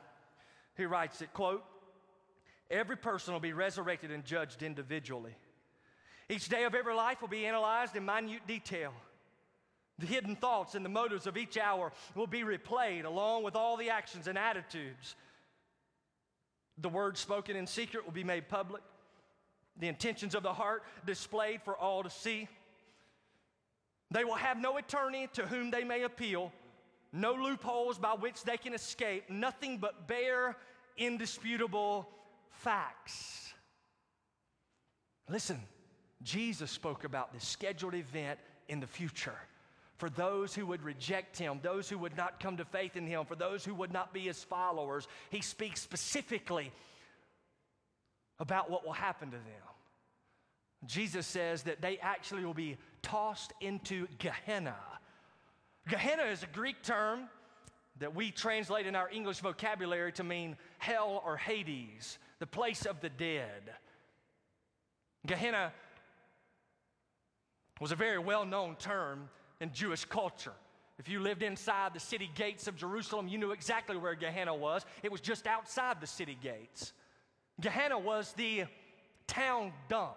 He 0.77 0.85
writes 0.85 1.21
it, 1.21 1.31
quote, 1.33 1.63
Every 2.69 2.97
person 2.97 3.33
will 3.33 3.41
be 3.41 3.53
resurrected 3.53 4.11
and 4.11 4.25
judged 4.25 4.63
individually. 4.63 5.35
Each 6.29 6.49
day 6.49 6.63
of 6.63 6.73
every 6.73 6.95
life 6.95 7.21
will 7.21 7.27
be 7.27 7.45
analyzed 7.45 7.95
in 7.95 8.05
minute 8.05 8.47
detail. 8.47 8.93
The 9.99 10.07
hidden 10.07 10.35
thoughts 10.35 10.75
and 10.75 10.83
the 10.83 10.89
motives 10.89 11.27
of 11.27 11.37
each 11.37 11.57
hour 11.57 11.93
will 12.15 12.27
be 12.27 12.41
replayed 12.41 13.05
along 13.05 13.43
with 13.43 13.55
all 13.55 13.77
the 13.77 13.89
actions 13.91 14.27
and 14.27 14.37
attitudes. 14.37 15.15
The 16.79 16.89
words 16.89 17.19
spoken 17.19 17.55
in 17.55 17.67
secret 17.67 18.03
will 18.03 18.11
be 18.11 18.23
made 18.23 18.49
public 18.49 18.81
the 19.77 19.87
intentions 19.87 20.35
of 20.35 20.43
the 20.43 20.53
heart 20.53 20.83
displayed 21.05 21.61
for 21.63 21.75
all 21.75 22.03
to 22.03 22.09
see. 22.09 22.47
They 24.11 24.23
will 24.23 24.35
have 24.35 24.57
no 24.57 24.77
attorney 24.77 25.27
to 25.33 25.45
whom 25.45 25.71
they 25.71 25.83
may 25.83 26.03
appeal, 26.03 26.53
no 27.11 27.33
loopholes 27.33 27.97
by 27.97 28.13
which 28.13 28.43
they 28.43 28.57
can 28.57 28.73
escape, 28.73 29.29
nothing 29.29 29.77
but 29.77 30.07
bare, 30.07 30.55
indisputable 30.97 32.07
facts. 32.51 33.53
Listen, 35.29 35.59
Jesus 36.23 36.71
spoke 36.71 37.03
about 37.03 37.33
this 37.33 37.45
scheduled 37.45 37.95
event 37.95 38.39
in 38.67 38.79
the 38.79 38.87
future. 38.87 39.37
For 39.97 40.09
those 40.09 40.53
who 40.53 40.65
would 40.67 40.83
reject 40.83 41.37
him, 41.37 41.59
those 41.61 41.87
who 41.87 41.97
would 41.97 42.17
not 42.17 42.39
come 42.39 42.57
to 42.57 42.65
faith 42.65 42.97
in 42.97 43.07
him, 43.07 43.25
for 43.25 43.35
those 43.35 43.63
who 43.63 43.73
would 43.75 43.93
not 43.93 44.13
be 44.13 44.21
his 44.21 44.43
followers, 44.43 45.07
he 45.29 45.41
speaks 45.41 45.81
specifically 45.81 46.71
about 48.39 48.69
what 48.69 48.85
will 48.85 48.93
happen 48.93 49.31
to 49.31 49.37
them. 49.37 49.75
Jesus 50.85 51.25
says 51.25 51.63
that 51.63 51.81
they 51.81 51.97
actually 51.99 52.43
will 52.43 52.53
be 52.53 52.77
tossed 53.01 53.53
into 53.61 54.07
Gehenna. 54.19 54.75
Gehenna 55.87 56.23
is 56.23 56.43
a 56.43 56.47
Greek 56.47 56.81
term 56.83 57.29
that 57.99 58.13
we 58.13 58.31
translate 58.31 58.85
in 58.85 58.95
our 58.95 59.09
English 59.09 59.39
vocabulary 59.39 60.11
to 60.13 60.23
mean 60.23 60.57
hell 60.79 61.23
or 61.25 61.37
Hades, 61.37 62.17
the 62.39 62.47
place 62.47 62.85
of 62.85 63.01
the 63.01 63.09
dead. 63.09 63.71
Gehenna 65.25 65.71
was 67.81 67.91
a 67.91 67.95
very 67.95 68.19
well 68.19 68.45
known 68.45 68.75
term 68.75 69.29
in 69.59 69.71
Jewish 69.73 70.05
culture. 70.05 70.53
If 70.97 71.09
you 71.09 71.19
lived 71.19 71.43
inside 71.43 71.93
the 71.93 71.99
city 71.99 72.29
gates 72.35 72.67
of 72.67 72.77
Jerusalem, 72.77 73.27
you 73.27 73.37
knew 73.37 73.51
exactly 73.51 73.97
where 73.97 74.15
Gehenna 74.15 74.55
was. 74.55 74.85
It 75.03 75.11
was 75.11 75.19
just 75.19 75.45
outside 75.45 75.99
the 75.99 76.07
city 76.07 76.37
gates. 76.41 76.93
Gehenna 77.59 77.99
was 77.99 78.31
the 78.33 78.65
town 79.27 79.73
dump. 79.89 80.15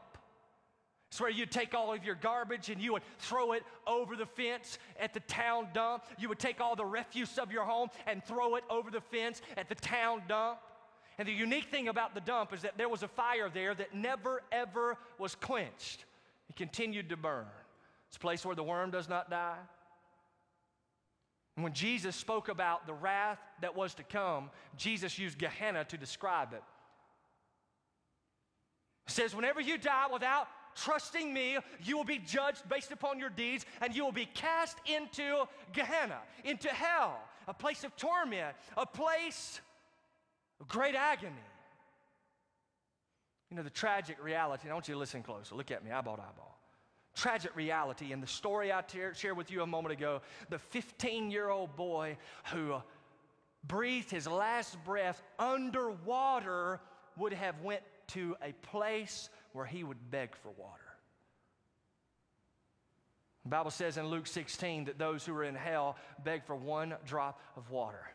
It's 1.11 1.21
where 1.21 1.31
you'd 1.31 1.51
take 1.51 1.75
all 1.75 1.93
of 1.93 2.05
your 2.05 2.15
garbage 2.15 2.69
and 2.69 2.81
you 2.81 2.93
would 2.93 3.03
throw 3.19 3.53
it 3.53 3.63
over 3.87 4.15
the 4.15 4.27
fence 4.27 4.79
at 5.01 5.15
the 5.15 5.21
town 5.21 5.69
dump. 5.73 6.05
You 6.19 6.29
would 6.29 6.39
take 6.39 6.61
all 6.61 6.77
the 6.77 6.85
refuse 6.85 7.39
of 7.39 7.51
your 7.51 7.65
home 7.65 7.89
and 8.07 8.23
throw 8.23 8.57
it 8.57 8.65
over 8.69 8.91
the 8.91 9.01
fence 9.01 9.41
at 9.57 9.69
the 9.69 9.75
town 9.75 10.23
dump. 10.29 10.59
And 11.19 11.27
the 11.27 11.33
unique 11.33 11.67
thing 11.67 11.89
about 11.89 12.15
the 12.15 12.21
dump 12.21 12.55
is 12.55 12.63
that 12.63 12.79
there 12.79 12.89
was 12.89 13.03
a 13.03 13.09
fire 13.09 13.51
there 13.53 13.75
that 13.75 13.93
never, 13.93 14.43
ever 14.53 14.97
was 15.19 15.35
quenched. 15.35 16.05
It 16.49 16.57
continued 16.57 17.09
to 17.09 17.17
burn. 17.17 17.47
It's 18.07 18.17
a 18.17 18.21
place 18.21 18.47
where 18.47 18.55
the 18.55 18.63
worm 18.63 18.93
does 18.93 19.09
not 19.09 19.29
die. 19.29 19.59
And 21.57 21.65
when 21.65 21.73
Jesus 21.73 22.15
spoke 22.15 22.49
about 22.49 22.87
the 22.87 22.95
wrath 22.95 23.41
that 23.63 23.75
was 23.75 23.93
to 23.95 24.05
come, 24.05 24.51
Jesus 24.77 25.19
used 25.19 25.39
Gehenna 25.39 25.85
to 25.87 25.99
describe 25.99 26.53
it. 26.53 26.63
It 29.09 29.13
says, 29.13 29.35
whenever 29.35 29.61
you 29.61 29.77
die 29.77 30.07
without 30.13 30.47
trusting 30.77 31.35
me, 31.35 31.59
you 31.83 31.97
will 31.97 32.05
be 32.05 32.19
judged 32.19 32.69
based 32.69 32.93
upon 32.93 33.19
your 33.19 33.31
deeds 33.31 33.67
and 33.81 33.95
you 33.95 34.05
will 34.05 34.13
be 34.13 34.27
cast 34.27 34.79
into 34.87 35.49
Gehenna, 35.73 36.19
into 36.45 36.69
hell, 36.69 37.19
a 37.49 37.55
place 37.55 37.83
of 37.83 37.97
torment, 37.97 38.55
a 38.77 38.87
place 38.87 39.61
great 40.67 40.95
agony. 40.95 41.35
You 43.51 43.57
know, 43.57 43.63
the 43.63 43.71
tragic 43.71 44.23
reality, 44.23 44.63
and 44.65 44.73
I 44.73 44.75
want 44.75 44.89
you 44.89 44.95
to 44.95 45.01
listen 45.01 45.23
closer. 45.23 45.55
Look 45.55 45.71
at 45.71 45.85
me, 45.85 45.91
eyeball 45.91 46.17
to 46.17 46.23
eyeball. 46.23 46.59
Tragic 47.15 47.55
reality, 47.57 48.13
and 48.13 48.23
the 48.23 48.27
story 48.27 48.71
I 48.71 48.83
shared 49.15 49.37
with 49.37 49.51
you 49.51 49.63
a 49.63 49.67
moment 49.67 49.93
ago 49.93 50.21
the 50.51 50.59
15 50.59 51.31
year 51.31 51.49
old 51.49 51.75
boy 51.75 52.17
who 52.53 52.75
uh, 52.75 52.81
breathed 53.67 54.11
his 54.11 54.27
last 54.27 54.77
breath 54.85 55.23
underwater 55.39 56.81
would 57.17 57.33
have 57.33 57.61
went 57.63 57.83
to 58.09 58.37
a 58.43 58.53
place 58.71 59.31
where 59.53 59.67
he 59.67 59.83
would 59.83 60.11
beg 60.11 60.37
for 60.37 60.51
water. 60.57 60.83
The 63.45 63.51
Bible 63.51 63.71
says 63.71 63.97
in 63.97 64.07
Luke 64.07 64.27
16 64.27 64.85
that 64.85 64.99
those 64.99 65.25
who 65.25 65.35
are 65.35 65.45
in 65.45 65.55
hell 65.55 65.97
beg 66.23 66.45
for 66.45 66.55
one 66.55 66.95
drop 67.07 67.41
of 67.57 67.71
water. 67.71 68.07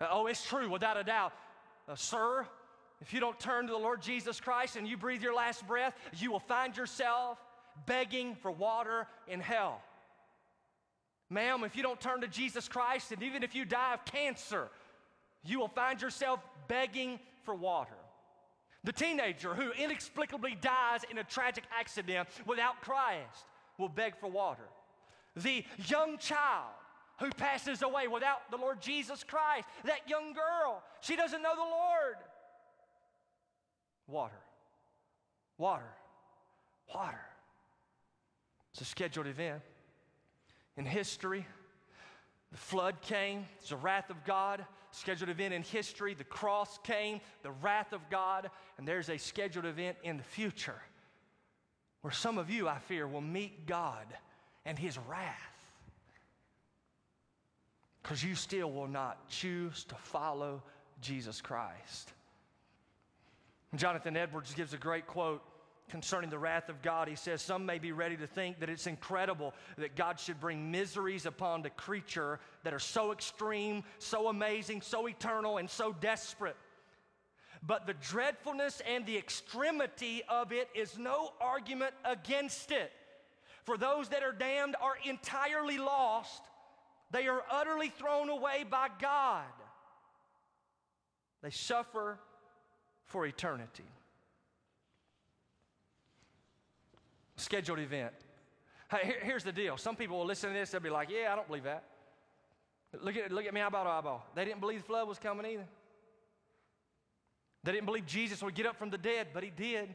Uh, 0.00 0.08
oh, 0.10 0.26
it's 0.26 0.44
true, 0.44 0.68
without 0.68 0.96
a 0.96 1.04
doubt. 1.04 1.32
Uh, 1.88 1.94
sir, 1.94 2.46
if 3.00 3.12
you 3.12 3.20
don't 3.20 3.38
turn 3.38 3.66
to 3.66 3.72
the 3.72 3.78
Lord 3.78 4.02
Jesus 4.02 4.40
Christ 4.40 4.76
and 4.76 4.86
you 4.86 4.96
breathe 4.96 5.22
your 5.22 5.34
last 5.34 5.66
breath, 5.66 5.94
you 6.16 6.30
will 6.30 6.40
find 6.40 6.76
yourself 6.76 7.38
begging 7.86 8.34
for 8.36 8.50
water 8.50 9.06
in 9.26 9.40
hell. 9.40 9.80
Ma'am, 11.30 11.62
if 11.64 11.76
you 11.76 11.82
don't 11.82 12.00
turn 12.00 12.22
to 12.22 12.28
Jesus 12.28 12.68
Christ, 12.68 13.12
and 13.12 13.22
even 13.22 13.42
if 13.42 13.54
you 13.54 13.64
die 13.64 13.94
of 13.94 14.04
cancer, 14.04 14.68
you 15.44 15.58
will 15.58 15.68
find 15.68 16.00
yourself 16.00 16.40
begging 16.68 17.20
for 17.44 17.54
water. 17.54 17.92
The 18.84 18.92
teenager 18.92 19.54
who 19.54 19.72
inexplicably 19.72 20.56
dies 20.60 21.00
in 21.10 21.18
a 21.18 21.24
tragic 21.24 21.64
accident 21.78 22.28
without 22.46 22.80
Christ 22.80 23.46
will 23.76 23.88
beg 23.88 24.16
for 24.18 24.28
water. 24.28 24.62
The 25.36 25.64
young 25.86 26.18
child 26.18 26.72
who 27.18 27.30
passes 27.30 27.82
away 27.82 28.08
without 28.08 28.50
the 28.50 28.56
Lord 28.56 28.80
Jesus 28.80 29.24
Christ, 29.24 29.68
that 29.84 30.08
young 30.08 30.32
girl, 30.32 30.82
she 31.00 31.16
doesn't 31.16 31.42
know 31.42 31.54
the 31.54 31.60
Lord. 31.60 32.16
Water, 34.06 34.40
water, 35.56 35.90
water. 36.94 37.20
It's 38.72 38.80
a 38.80 38.84
scheduled 38.84 39.26
event. 39.26 39.62
In 40.76 40.84
history, 40.84 41.44
the 42.52 42.58
flood 42.58 43.00
came, 43.02 43.46
it's 43.58 43.70
the 43.70 43.76
wrath 43.76 44.10
of 44.10 44.24
God 44.24 44.64
scheduled 44.90 45.30
event 45.30 45.54
in 45.54 45.62
history. 45.62 46.14
The 46.14 46.24
cross 46.24 46.78
came, 46.82 47.20
the 47.42 47.50
wrath 47.50 47.92
of 47.92 48.00
God, 48.10 48.50
and 48.78 48.86
there's 48.86 49.10
a 49.10 49.18
scheduled 49.18 49.66
event 49.66 49.96
in 50.02 50.16
the 50.16 50.22
future 50.22 50.80
where 52.00 52.12
some 52.12 52.38
of 52.38 52.48
you, 52.48 52.68
I 52.68 52.78
fear, 52.78 53.06
will 53.06 53.20
meet 53.20 53.66
God 53.66 54.06
and 54.64 54.78
his 54.78 54.98
wrath 55.08 55.57
because 58.08 58.24
you 58.24 58.34
still 58.34 58.72
will 58.72 58.88
not 58.88 59.28
choose 59.28 59.84
to 59.84 59.94
follow 59.94 60.62
Jesus 61.02 61.42
Christ. 61.42 62.10
Jonathan 63.76 64.16
Edwards 64.16 64.54
gives 64.54 64.72
a 64.72 64.78
great 64.78 65.06
quote 65.06 65.42
concerning 65.90 66.30
the 66.30 66.38
wrath 66.38 66.70
of 66.70 66.80
God. 66.80 67.06
He 67.06 67.16
says, 67.16 67.42
Some 67.42 67.66
may 67.66 67.78
be 67.78 67.92
ready 67.92 68.16
to 68.16 68.26
think 68.26 68.60
that 68.60 68.70
it's 68.70 68.86
incredible 68.86 69.52
that 69.76 69.94
God 69.94 70.18
should 70.18 70.40
bring 70.40 70.70
miseries 70.70 71.26
upon 71.26 71.60
the 71.60 71.68
creature 71.68 72.40
that 72.64 72.72
are 72.72 72.78
so 72.78 73.12
extreme, 73.12 73.84
so 73.98 74.28
amazing, 74.28 74.80
so 74.80 75.06
eternal, 75.06 75.58
and 75.58 75.68
so 75.68 75.94
desperate. 76.00 76.56
But 77.62 77.86
the 77.86 77.92
dreadfulness 77.92 78.80
and 78.90 79.04
the 79.04 79.18
extremity 79.18 80.22
of 80.30 80.50
it 80.50 80.70
is 80.74 80.96
no 80.96 81.34
argument 81.42 81.92
against 82.06 82.70
it. 82.70 82.90
For 83.64 83.76
those 83.76 84.08
that 84.08 84.22
are 84.22 84.32
damned 84.32 84.76
are 84.80 84.96
entirely 85.04 85.76
lost, 85.76 86.40
they 87.10 87.26
are 87.26 87.42
utterly 87.50 87.88
thrown 87.88 88.28
away 88.28 88.64
by 88.68 88.88
God. 89.00 89.44
they 91.42 91.50
suffer 91.50 92.18
for 93.06 93.26
eternity. 93.26 93.84
Scheduled 97.36 97.78
event. 97.78 98.12
Hey, 98.90 99.04
here, 99.04 99.20
here's 99.22 99.44
the 99.44 99.52
deal. 99.52 99.76
Some 99.76 99.96
people 99.96 100.18
will 100.18 100.26
listen 100.26 100.50
to 100.50 100.58
this, 100.58 100.70
they'll 100.70 100.80
be 100.80 100.90
like, 100.90 101.08
yeah, 101.10 101.32
I 101.32 101.36
don't 101.36 101.46
believe 101.46 101.64
that. 101.64 101.84
Look 103.00 103.16
at, 103.16 103.30
look 103.30 103.46
at 103.46 103.52
me 103.52 103.60
eyeball 103.60 103.84
to 103.84 103.90
eyeball. 103.90 104.26
They 104.34 104.44
didn't 104.44 104.60
believe 104.60 104.80
the 104.80 104.86
flood 104.86 105.08
was 105.08 105.18
coming 105.18 105.46
either. 105.46 105.66
They 107.64 107.72
didn't 107.72 107.86
believe 107.86 108.06
Jesus 108.06 108.42
would 108.42 108.54
get 108.54 108.66
up 108.66 108.76
from 108.76 108.90
the 108.90 108.98
dead, 108.98 109.28
but 109.34 109.42
he 109.42 109.50
did. 109.50 109.94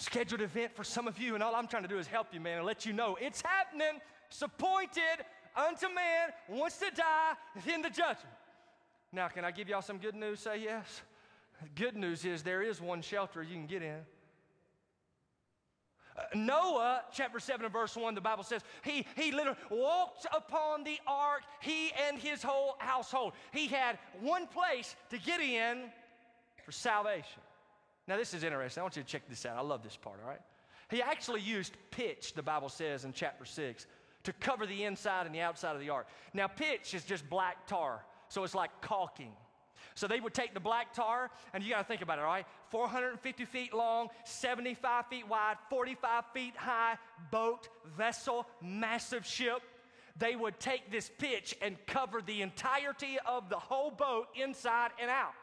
Scheduled 0.00 0.40
event 0.40 0.74
for 0.74 0.82
some 0.82 1.06
of 1.06 1.18
you, 1.18 1.34
and 1.34 1.42
all 1.42 1.54
I'm 1.54 1.66
trying 1.66 1.82
to 1.82 1.88
do 1.88 1.98
is 1.98 2.06
help 2.06 2.28
you, 2.32 2.40
man, 2.40 2.56
and 2.56 2.66
let 2.66 2.86
you 2.86 2.94
know 2.94 3.18
it's 3.20 3.42
happening. 3.42 4.00
It's 4.30 4.40
appointed 4.40 5.26
unto 5.54 5.88
man, 5.88 6.30
wants 6.48 6.78
to 6.78 6.90
die, 6.90 7.34
in 7.70 7.82
the 7.82 7.90
judgment. 7.90 8.34
Now, 9.12 9.28
can 9.28 9.44
I 9.44 9.50
give 9.50 9.68
y'all 9.68 9.82
some 9.82 9.98
good 9.98 10.14
news? 10.14 10.40
Say 10.40 10.62
yes. 10.62 11.02
good 11.74 11.96
news 11.96 12.24
is 12.24 12.42
there 12.42 12.62
is 12.62 12.80
one 12.80 13.02
shelter 13.02 13.42
you 13.42 13.52
can 13.52 13.66
get 13.66 13.82
in. 13.82 13.98
Uh, 16.16 16.22
Noah, 16.34 17.02
chapter 17.12 17.38
7 17.38 17.66
and 17.66 17.72
verse 17.72 17.94
1, 17.94 18.14
the 18.14 18.22
Bible 18.22 18.42
says, 18.42 18.62
he, 18.82 19.04
he 19.16 19.32
literally 19.32 19.58
walked 19.70 20.26
upon 20.34 20.82
the 20.82 20.98
ark, 21.06 21.42
he 21.60 21.92
and 22.08 22.18
his 22.18 22.42
whole 22.42 22.76
household. 22.78 23.34
He 23.52 23.66
had 23.66 23.98
one 24.18 24.46
place 24.46 24.96
to 25.10 25.18
get 25.18 25.42
in 25.42 25.90
for 26.64 26.72
salvation. 26.72 27.42
Now, 28.10 28.16
this 28.16 28.34
is 28.34 28.42
interesting. 28.42 28.80
I 28.80 28.82
want 28.82 28.96
you 28.96 29.04
to 29.04 29.08
check 29.08 29.28
this 29.28 29.46
out. 29.46 29.56
I 29.56 29.60
love 29.60 29.84
this 29.84 29.94
part, 29.94 30.18
all 30.20 30.28
right? 30.28 30.40
He 30.90 31.00
actually 31.00 31.42
used 31.42 31.76
pitch, 31.92 32.34
the 32.34 32.42
Bible 32.42 32.68
says 32.68 33.04
in 33.04 33.12
chapter 33.12 33.44
6, 33.44 33.86
to 34.24 34.32
cover 34.32 34.66
the 34.66 34.82
inside 34.82 35.26
and 35.26 35.34
the 35.34 35.42
outside 35.42 35.76
of 35.76 35.80
the 35.80 35.90
ark. 35.90 36.08
Now, 36.34 36.48
pitch 36.48 36.92
is 36.92 37.04
just 37.04 37.30
black 37.30 37.68
tar, 37.68 38.04
so 38.28 38.42
it's 38.42 38.52
like 38.52 38.72
caulking. 38.80 39.30
So 39.94 40.08
they 40.08 40.18
would 40.18 40.34
take 40.34 40.54
the 40.54 40.60
black 40.60 40.92
tar, 40.92 41.30
and 41.54 41.62
you 41.62 41.70
got 41.70 41.82
to 41.82 41.84
think 41.84 42.02
about 42.02 42.18
it, 42.18 42.22
all 42.22 42.26
right? 42.26 42.46
450 42.70 43.44
feet 43.44 43.72
long, 43.72 44.08
75 44.24 45.06
feet 45.06 45.28
wide, 45.28 45.54
45 45.68 46.24
feet 46.34 46.56
high, 46.56 46.98
boat, 47.30 47.68
vessel, 47.96 48.44
massive 48.60 49.24
ship. 49.24 49.62
They 50.18 50.34
would 50.34 50.58
take 50.58 50.90
this 50.90 51.08
pitch 51.16 51.56
and 51.62 51.76
cover 51.86 52.22
the 52.22 52.42
entirety 52.42 53.18
of 53.24 53.48
the 53.48 53.58
whole 53.60 53.92
boat 53.92 54.26
inside 54.34 54.90
and 55.00 55.08
out. 55.08 55.34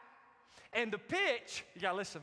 And 0.74 0.92
the 0.92 0.98
pitch, 0.98 1.64
you 1.74 1.80
got 1.80 1.92
to 1.92 1.96
listen, 1.96 2.20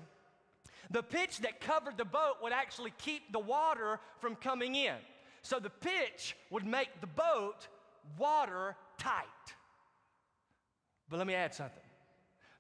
the 0.92 1.04
pitch 1.04 1.40
that 1.40 1.62
covered 1.62 1.98
the 1.98 2.06
boat 2.06 2.36
would 2.42 2.54
actually 2.54 2.94
keep 2.98 3.32
the 3.32 3.40
water 3.40 4.00
from 4.20 4.36
coming 4.36 4.76
in. 4.76 4.96
So 5.42 5.60
the 5.60 5.70
pitch 5.70 6.36
would 6.50 6.66
make 6.66 6.90
the 7.02 7.08
boat 7.08 7.68
water 8.18 8.76
tight. 8.98 9.26
But 11.10 11.18
let 11.18 11.28
me 11.28 11.36
add 11.36 11.54
something. 11.54 11.84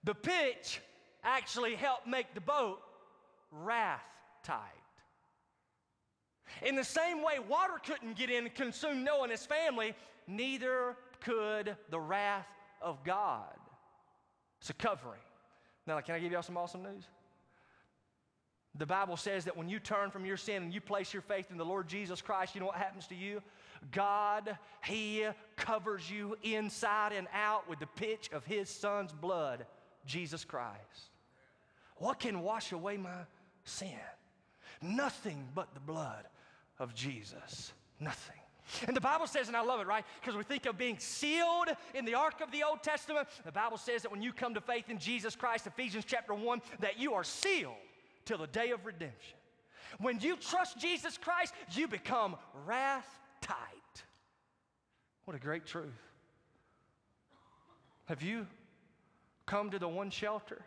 The 0.03 0.15
pitch 0.15 0.81
actually 1.23 1.75
helped 1.75 2.07
make 2.07 2.33
the 2.35 2.41
boat 2.41 2.79
wrath 3.51 4.03
tight. 4.43 4.59
In 6.61 6.75
the 6.75 6.83
same 6.83 7.23
way, 7.23 7.39
water 7.39 7.79
couldn't 7.83 8.15
get 8.15 8.29
in 8.29 8.45
and 8.45 8.53
consume 8.53 9.03
Noah 9.03 9.23
and 9.23 9.31
his 9.31 9.45
family, 9.45 9.95
neither 10.27 10.95
could 11.21 11.75
the 11.89 11.99
wrath 11.99 12.47
of 12.81 13.03
God. 13.03 13.55
It's 14.61 14.69
a 14.69 14.73
covering. 14.73 15.19
Now, 15.88 15.99
can 16.01 16.15
I 16.15 16.19
give 16.19 16.31
y'all 16.31 16.43
some 16.43 16.57
awesome 16.57 16.83
news? 16.83 17.05
The 18.77 18.85
Bible 18.85 19.15
says 19.15 19.45
that 19.45 19.55
when 19.55 19.69
you 19.69 19.79
turn 19.79 20.11
from 20.11 20.25
your 20.25 20.35
sin 20.35 20.63
and 20.63 20.73
you 20.73 20.81
place 20.81 21.13
your 21.13 21.21
faith 21.21 21.49
in 21.49 21.57
the 21.57 21.65
Lord 21.65 21.88
Jesus 21.88 22.21
Christ, 22.21 22.55
you 22.55 22.59
know 22.59 22.67
what 22.67 22.75
happens 22.75 23.07
to 23.07 23.15
you? 23.15 23.41
God, 23.91 24.57
He 24.83 25.25
covers 25.55 26.09
you 26.11 26.38
inside 26.43 27.13
and 27.13 27.27
out 27.33 27.69
with 27.69 27.79
the 27.79 27.88
pitch 27.88 28.29
of 28.33 28.43
His 28.43 28.69
Son's 28.69 29.13
blood, 29.13 29.65
Jesus 30.05 30.43
Christ. 30.43 31.09
What 31.97 32.19
can 32.19 32.41
wash 32.41 32.73
away 32.73 32.97
my 32.97 33.23
sin? 33.63 33.89
Nothing 34.81 35.47
but 35.55 35.73
the 35.73 35.79
blood 35.79 36.25
of 36.77 36.93
Jesus. 36.93 37.71
Nothing. 38.01 38.35
And 38.88 38.97
the 38.97 39.01
Bible 39.01 39.27
says, 39.27 39.47
and 39.47 39.55
I 39.55 39.61
love 39.61 39.79
it, 39.79 39.88
right? 39.88 40.03
Because 40.19 40.35
we 40.35 40.43
think 40.43 40.65
of 40.65 40.77
being 40.77 40.97
sealed 40.99 41.69
in 41.93 42.03
the 42.03 42.15
ark 42.15 42.41
of 42.41 42.51
the 42.51 42.63
Old 42.63 42.83
Testament. 42.83 43.27
The 43.45 43.51
Bible 43.51 43.77
says 43.77 44.01
that 44.01 44.11
when 44.11 44.21
you 44.21 44.33
come 44.33 44.53
to 44.55 44.61
faith 44.61 44.89
in 44.89 44.97
Jesus 44.97 45.35
Christ, 45.35 45.67
Ephesians 45.67 46.03
chapter 46.05 46.33
1, 46.33 46.61
that 46.79 46.99
you 46.99 47.13
are 47.13 47.23
sealed 47.23 47.75
till 48.25 48.39
the 48.39 48.47
day 48.47 48.71
of 48.71 48.85
redemption. 48.85 49.38
When 49.99 50.19
you 50.19 50.35
trust 50.35 50.79
Jesus 50.79 51.17
Christ, 51.17 51.53
you 51.71 51.88
become 51.88 52.35
wrath 52.65 53.07
tight. 53.41 54.03
What 55.25 55.35
a 55.35 55.39
great 55.39 55.65
truth. 55.65 55.93
Have 58.05 58.21
you 58.21 58.45
come 59.45 59.71
to 59.71 59.79
the 59.79 59.88
one 59.88 60.09
shelter? 60.09 60.61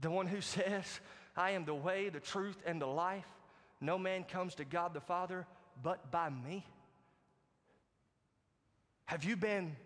The 0.00 0.10
one 0.10 0.26
who 0.26 0.40
says, 0.40 1.00
I 1.36 1.52
am 1.52 1.64
the 1.64 1.74
way, 1.74 2.08
the 2.08 2.20
truth, 2.20 2.56
and 2.66 2.80
the 2.80 2.86
life. 2.86 3.26
No 3.80 3.98
man 3.98 4.24
comes 4.24 4.54
to 4.56 4.64
God 4.64 4.94
the 4.94 5.00
Father 5.00 5.46
but 5.82 6.10
by 6.10 6.30
me. 6.30 6.64
Have 9.06 9.24
you 9.24 9.36
been 9.36 9.76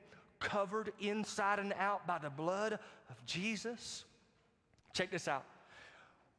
covered 0.40 0.92
inside 1.00 1.58
and 1.58 1.72
out 1.78 2.06
by 2.06 2.18
the 2.18 2.30
blood 2.30 2.74
of 2.74 3.26
Jesus? 3.26 4.04
Check 4.92 5.10
this 5.10 5.28
out. 5.28 5.44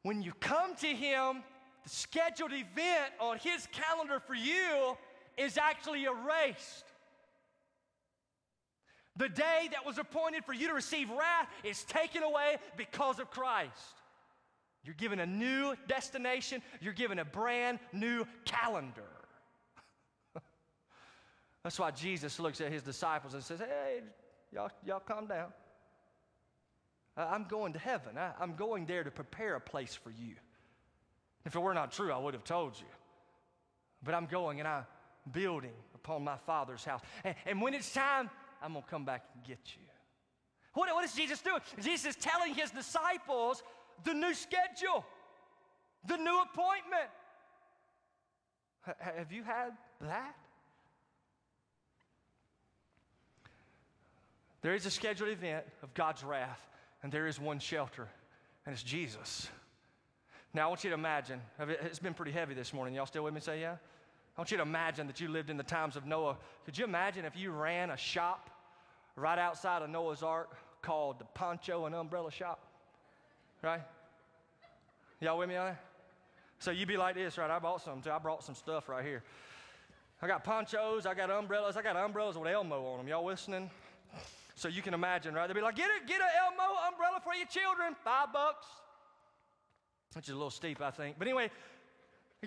When 0.08 0.22
you 0.22 0.32
come 0.39 0.74
to 0.76 0.88
Him, 0.88 1.43
the 1.84 1.89
scheduled 1.89 2.54
event 2.54 3.12
on 3.20 3.39
His 3.39 3.67
calendar 3.74 4.22
for 4.26 4.36
you 4.36 4.96
is 5.38 5.58
actually 5.58 6.06
erased. 6.06 6.86
The 9.17 9.28
day 9.28 9.67
that 9.74 9.86
was 9.86 9.98
appointed 9.98 10.46
for 10.46 10.54
you 10.54 10.70
to 10.70 10.74
receive 10.74 11.10
wrath 11.10 11.50
is 11.62 11.84
taken 11.84 12.24
away 12.24 12.56
because 12.78 13.20
of 13.20 13.30
Christ. 13.32 13.98
You're 14.86 14.96
given 14.96 15.20
a 15.20 15.26
new 15.26 15.76
destination, 15.89 16.62
you're 16.80 16.93
given 16.93 17.20
a 17.20 17.26
brand 17.26 17.80
new 17.91 18.26
calendar. 18.46 19.12
That's 21.63 21.78
why 21.78 21.91
Jesus 21.91 22.39
looks 22.39 22.62
at 22.62 22.72
his 22.72 22.82
disciples 22.82 23.34
and 23.34 23.43
says, 23.43 23.60
Hey, 23.60 24.04
y'all, 24.54 24.72
y'all 24.86 25.02
calm 25.02 25.28
down. 25.28 25.52
I'm 27.17 27.45
going 27.45 27.73
to 27.73 27.80
heaven. 27.80 28.17
I, 28.17 28.32
am 28.41 28.56
going 28.56 28.86
there 28.86 29.03
to 29.03 29.10
prepare 29.10 29.56
a 29.56 29.62
place 29.62 29.95
for 29.95 30.12
you. 30.12 30.36
If 31.45 31.56
it 31.56 31.60
were 31.60 31.73
not 31.73 31.91
true, 31.91 32.12
I 32.12 32.17
would 32.17 32.34
have 32.34 32.43
told 32.43 32.77
you. 32.80 32.86
But 34.03 34.13
I'm 34.13 34.27
going 34.27 34.60
and 34.60 34.67
I'm 34.67 34.86
building 35.32 35.71
upon 35.95 36.23
my 36.23 36.38
Father's 36.38 36.86
house. 36.86 37.01
And, 37.23 37.36
and 37.45 37.62
when 37.62 37.73
it's 37.73 37.91
time, 37.91 38.30
I'm 38.62 38.73
going 38.73 38.84
to 38.84 38.89
come 38.89 39.06
back 39.06 39.23
and 39.34 39.43
get 39.43 39.60
you. 39.75 39.82
What, 40.73 40.93
what 40.93 41.03
is 41.06 41.13
Jesus 41.13 41.41
doing? 41.41 41.60
Jesus 41.82 42.15
is 42.15 42.15
telling 42.15 42.53
his 42.53 42.69
disciples 42.69 43.63
the 44.03 44.13
new 44.13 44.34
schedule, 44.36 45.03
the 46.06 46.17
new 46.17 46.41
appointment. 46.41 47.10
H- 48.88 48.95
have 48.99 49.32
you 49.32 49.41
had 49.41 49.71
that? 50.01 50.36
There 54.62 54.75
is 54.75 54.86
a 54.86 54.91
scheduled 54.91 55.32
event 55.32 55.65
of 55.82 55.93
God's 55.95 56.23
wrath 56.23 56.62
and 57.03 57.12
there 57.12 57.27
is 57.27 57.39
one 57.39 57.60
shelter, 57.60 58.07
and 58.65 58.73
it's 58.73 58.83
Jesus. 58.83 59.47
Now, 60.53 60.65
I 60.65 60.67
want 60.69 60.83
you 60.83 60.89
to 60.89 60.95
imagine, 60.95 61.41
it's 61.60 61.99
been 61.99 62.13
pretty 62.13 62.31
heavy 62.31 62.53
this 62.53 62.73
morning. 62.73 62.95
Y'all 62.95 63.05
still 63.05 63.23
with 63.23 63.33
me? 63.33 63.39
Say 63.39 63.62
yeah? 63.62 63.75
I 64.38 64.41
want 64.41 64.51
you 64.51 64.57
to 64.57 64.63
imagine 64.63 65.07
that 65.07 65.19
you 65.19 65.27
lived 65.27 65.49
in 65.49 65.57
the 65.57 65.63
times 65.63 65.95
of 65.95 66.05
Noah. 66.05 66.38
Could 66.65 66.77
you 66.77 66.86
imagine 66.86 67.25
if 67.25 67.36
you 67.36 67.51
ran 67.51 67.89
a 67.89 67.97
shop 67.97 68.49
right 69.15 69.39
outside 69.39 69.81
of 69.81 69.89
Noah's 69.89 70.23
Ark 70.23 70.55
called 70.81 71.19
the 71.19 71.25
Poncho 71.25 71.86
and 71.86 71.95
Umbrella 71.95 72.31
Shop? 72.31 72.60
Right? 73.63 73.81
Y'all 75.19 75.38
with 75.38 75.49
me 75.49 75.55
on 75.55 75.67
that? 75.67 75.83
So 76.60 76.71
you'd 76.71 76.88
be 76.88 76.97
like 76.97 77.15
this, 77.15 77.38
right? 77.38 77.49
I 77.49 77.60
bought 77.60 77.81
some 77.81 78.01
too. 78.01 78.12
I 78.12 78.19
brought 78.19 78.43
some 78.43 78.55
stuff 78.55 78.89
right 78.89 79.03
here. 79.03 79.23
I 80.21 80.27
got 80.27 80.43
ponchos, 80.43 81.05
I 81.05 81.13
got 81.13 81.29
umbrellas, 81.29 81.77
I 81.77 81.83
got 81.83 81.95
umbrellas 81.95 82.38
with 82.38 82.47
Elmo 82.47 82.83
on 82.88 82.97
them. 82.97 83.07
Y'all 83.07 83.25
listening? 83.25 83.69
So 84.58 84.67
you 84.67 84.82
can 84.82 84.96
imagine, 84.96 85.36
right? 85.36 85.46
They'd 85.46 85.54
be 85.54 85.62
like, 85.62 85.76
get 85.76 85.86
a, 85.86 86.08
get 86.08 86.20
an 86.20 86.28
Elmo 86.43 86.74
umbrella 86.89 87.22
for 87.24 87.36
your 87.36 87.46
children, 87.46 87.96
five 88.04 88.34
bucks. 88.34 88.65
Which 90.13 90.26
is 90.26 90.32
a 90.32 90.36
little 90.36 90.50
steep, 90.50 90.82
I 90.82 90.89
think. 90.89 91.17
But 91.20 91.28
anyway, 91.28 91.52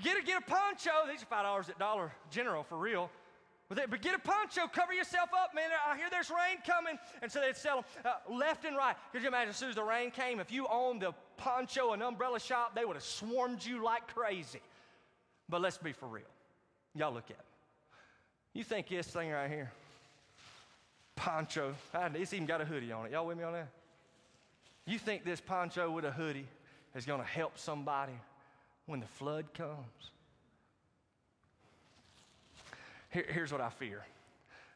get 0.02 0.18
a, 0.18 0.22
get 0.22 0.42
a 0.42 0.44
poncho. 0.44 0.90
These 1.08 1.22
are 1.22 1.26
five 1.26 1.44
dollars 1.44 1.68
at 1.68 1.78
Dollar 1.78 2.10
General 2.28 2.64
for 2.64 2.76
real. 2.76 3.10
But, 3.68 4.02
get 4.02 4.16
a 4.16 4.18
poncho, 4.18 4.62
cover 4.66 4.92
yourself 4.92 5.30
up, 5.32 5.54
man. 5.54 5.70
I 5.88 5.96
hear 5.96 6.08
there's 6.10 6.30
rain 6.30 6.58
coming. 6.66 6.98
And 7.22 7.30
so 7.30 7.40
they'd 7.40 7.56
sell 7.56 7.76
them 7.76 7.84
uh, 8.04 8.34
left 8.34 8.64
and 8.64 8.76
right. 8.76 8.96
Could 9.12 9.22
you 9.22 9.28
imagine 9.28 9.50
as 9.50 9.56
soon 9.56 9.68
as 9.68 9.76
the 9.76 9.84
rain 9.84 10.10
came, 10.10 10.40
if 10.40 10.50
you 10.50 10.66
owned 10.68 11.02
the 11.02 11.12
poncho 11.36 11.92
and 11.92 12.02
umbrella 12.02 12.40
shop, 12.40 12.74
they 12.74 12.84
would 12.84 12.96
have 12.96 13.04
swarmed 13.04 13.64
you 13.64 13.84
like 13.84 14.12
crazy. 14.12 14.60
But 15.48 15.60
let's 15.60 15.78
be 15.78 15.92
for 15.92 16.08
real. 16.08 16.24
Y'all 16.96 17.14
look 17.14 17.30
at. 17.30 17.44
You 18.52 18.64
think 18.64 18.88
this 18.88 19.06
thing 19.06 19.30
right 19.30 19.48
here, 19.48 19.70
poncho. 21.20 21.74
It's 22.14 22.32
even 22.32 22.46
got 22.46 22.62
a 22.62 22.64
hoodie 22.64 22.92
on 22.92 23.04
it. 23.04 23.12
Y'all 23.12 23.26
with 23.26 23.36
me 23.36 23.44
on 23.44 23.52
that? 23.52 23.68
You 24.86 24.98
think 24.98 25.22
this 25.22 25.40
poncho 25.40 25.90
with 25.90 26.06
a 26.06 26.10
hoodie 26.10 26.46
is 26.94 27.04
going 27.04 27.20
to 27.20 27.26
help 27.26 27.58
somebody 27.58 28.14
when 28.86 29.00
the 29.00 29.06
flood 29.06 29.52
comes? 29.52 30.10
Here, 33.10 33.26
here's 33.28 33.52
what 33.52 33.60
I 33.60 33.68
fear 33.68 34.02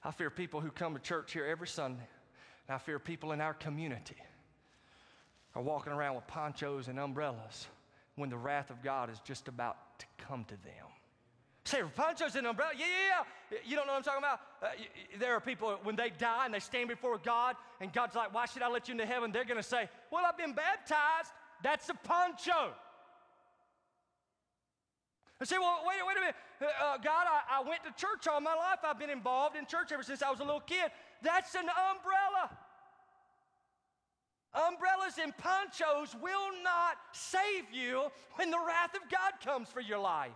I 0.05 0.11
fear 0.11 0.29
people 0.29 0.61
who 0.61 0.71
come 0.71 0.93
to 0.93 1.01
church 1.01 1.33
here 1.33 1.47
every 1.47 1.67
Sunday, 1.67 2.07
and 2.69 2.75
I 2.75 2.79
fear 2.79 2.99
people 2.99 3.33
in 3.33 3.41
our 3.41 3.55
community 3.55 4.17
are 5.55 5.63
walking 5.63 5.95
around 5.95 6.17
with 6.17 6.27
ponchos 6.27 6.89
and 6.89 6.99
umbrellas 6.99 7.69
when 8.17 8.29
the 8.29 8.37
wrath 8.37 8.69
of 8.69 8.83
God 8.83 9.09
is 9.09 9.19
just 9.21 9.49
about 9.49 9.99
to 9.99 10.07
come 10.19 10.45
to 10.45 10.57
them. 10.57 10.94
Say, 11.65 11.83
ponchos 11.95 12.35
and 12.37 12.47
umbrella? 12.47 12.73
Yeah, 12.77 12.87
yeah, 12.87 13.25
yeah. 13.51 13.59
You 13.65 13.75
don't 13.77 13.87
know 13.87 13.95
what 13.95 13.99
I'm 13.99 14.05
talking 14.05 14.19
about? 14.19 14.41
Uh, 14.63 14.69
there 15.19 15.35
are 15.35 15.41
people, 15.41 15.79
when 15.83 15.97
they 15.97 16.11
die 16.11 16.45
and 16.45 16.53
they 16.53 16.61
stand 16.61 16.89
before 16.89 17.17
God, 17.17 17.57
and 17.81 17.91
God's 17.91 18.15
like, 18.15 18.35
why 18.35 18.45
should 18.45 18.63
I 18.63 18.69
let 18.69 18.87
you 18.87 18.93
into 18.93 19.07
heaven? 19.07 19.33
They're 19.33 19.47
going 19.47 19.57
to 19.57 19.63
say, 19.63 19.89
well, 20.11 20.25
I've 20.27 20.37
been 20.37 20.53
baptized. 20.53 21.31
That's 21.63 21.89
a 21.89 21.95
poncho. 21.95 22.75
I 25.41 25.45
say, 25.45 25.57
well, 25.59 25.81
wait, 25.87 25.97
wait 26.07 26.17
a 26.19 26.21
minute. 26.21 26.35
Uh, 26.61 26.65
uh, 26.65 26.99
God, 26.99 27.27
I, 27.27 27.61
I 27.61 27.69
went 27.69 27.83
to 27.85 27.93
church 28.01 28.29
all 28.31 28.41
my 28.41 28.55
life. 28.55 28.81
I've 28.85 28.99
been 28.99 29.11
involved 29.11 29.57
in 29.57 29.65
church 29.65 29.91
ever 29.91 30.03
since 30.03 30.23
I 30.23 30.31
was 30.31 30.41
a 30.41 30.45
little 30.45 30.61
kid. 30.61 30.91
That's 31.23 31.55
an 31.55 31.67
umbrella. 31.91 32.51
Umbrellas 34.55 35.15
and 35.21 35.37
ponchos 35.37 36.15
will 36.23 36.63
not 36.63 36.99
save 37.13 37.73
you 37.73 38.05
when 38.37 38.51
the 38.51 38.59
wrath 38.59 38.95
of 38.95 39.11
God 39.11 39.33
comes 39.43 39.69
for 39.69 39.81
your 39.81 39.99
life. 39.99 40.31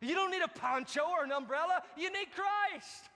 You 0.00 0.14
don't 0.14 0.30
need 0.30 0.42
a 0.42 0.48
poncho 0.48 1.00
or 1.00 1.24
an 1.24 1.32
umbrella, 1.32 1.82
you 1.96 2.10
need 2.12 2.28
Christ. 2.34 3.08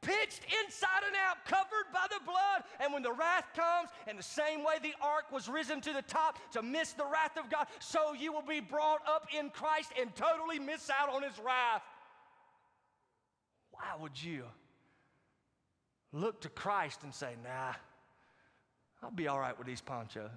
Pitched 0.00 0.42
inside 0.64 1.02
and 1.06 1.16
out, 1.28 1.44
covered 1.44 1.92
by 1.92 2.06
the 2.08 2.24
blood. 2.24 2.62
And 2.78 2.92
when 2.92 3.02
the 3.02 3.12
wrath 3.12 3.46
comes, 3.56 3.90
in 4.06 4.16
the 4.16 4.22
same 4.22 4.62
way 4.62 4.74
the 4.80 4.94
ark 5.02 5.24
was 5.32 5.48
risen 5.48 5.80
to 5.80 5.92
the 5.92 6.02
top 6.02 6.38
to 6.52 6.62
miss 6.62 6.92
the 6.92 7.04
wrath 7.04 7.36
of 7.36 7.50
God, 7.50 7.66
so 7.80 8.12
you 8.12 8.32
will 8.32 8.42
be 8.42 8.60
brought 8.60 9.00
up 9.08 9.26
in 9.36 9.50
Christ 9.50 9.90
and 10.00 10.14
totally 10.14 10.60
miss 10.60 10.88
out 10.88 11.12
on 11.12 11.22
his 11.24 11.36
wrath. 11.44 11.82
Why 13.72 14.00
would 14.00 14.22
you 14.22 14.44
look 16.12 16.42
to 16.42 16.48
Christ 16.48 17.02
and 17.02 17.12
say, 17.12 17.34
nah, 17.42 17.72
I'll 19.02 19.10
be 19.10 19.26
all 19.26 19.40
right 19.40 19.56
with 19.58 19.66
these 19.66 19.80
ponchos? 19.80 20.30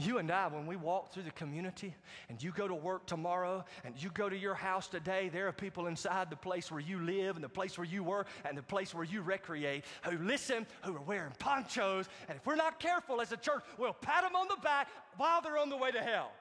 You 0.00 0.18
and 0.18 0.30
I, 0.30 0.46
when 0.46 0.66
we 0.66 0.76
walk 0.76 1.12
through 1.12 1.24
the 1.24 1.30
community 1.32 1.94
and 2.28 2.42
you 2.42 2.52
go 2.52 2.66
to 2.68 2.74
work 2.74 3.06
tomorrow 3.06 3.64
and 3.84 3.94
you 4.02 4.10
go 4.10 4.28
to 4.28 4.36
your 4.36 4.54
house 4.54 4.88
today, 4.88 5.28
there 5.32 5.48
are 5.48 5.52
people 5.52 5.86
inside 5.86 6.30
the 6.30 6.36
place 6.36 6.70
where 6.70 6.80
you 6.80 7.00
live 7.00 7.36
and 7.36 7.44
the 7.44 7.48
place 7.48 7.76
where 7.76 7.86
you 7.86 8.02
work 8.02 8.28
and 8.44 8.56
the 8.56 8.62
place 8.62 8.94
where 8.94 9.04
you 9.04 9.20
recreate 9.22 9.84
who 10.02 10.16
listen, 10.18 10.66
who 10.82 10.96
are 10.96 11.02
wearing 11.02 11.32
ponchos. 11.38 12.08
And 12.28 12.38
if 12.38 12.46
we're 12.46 12.56
not 12.56 12.80
careful 12.80 13.20
as 13.20 13.32
a 13.32 13.36
church, 13.36 13.62
we'll 13.78 13.92
pat 13.92 14.22
them 14.22 14.36
on 14.36 14.48
the 14.48 14.56
back 14.62 14.88
while 15.16 15.40
they're 15.40 15.58
on 15.58 15.70
the 15.70 15.76
way 15.76 15.90
to 15.90 16.00
hell. 16.00 16.32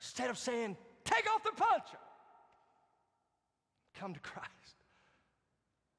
Instead 0.00 0.30
of 0.30 0.38
saying, 0.38 0.76
take 1.04 1.26
off 1.34 1.42
the 1.42 1.52
poncho, 1.52 1.98
come 3.98 4.14
to 4.14 4.20
Christ. 4.20 4.48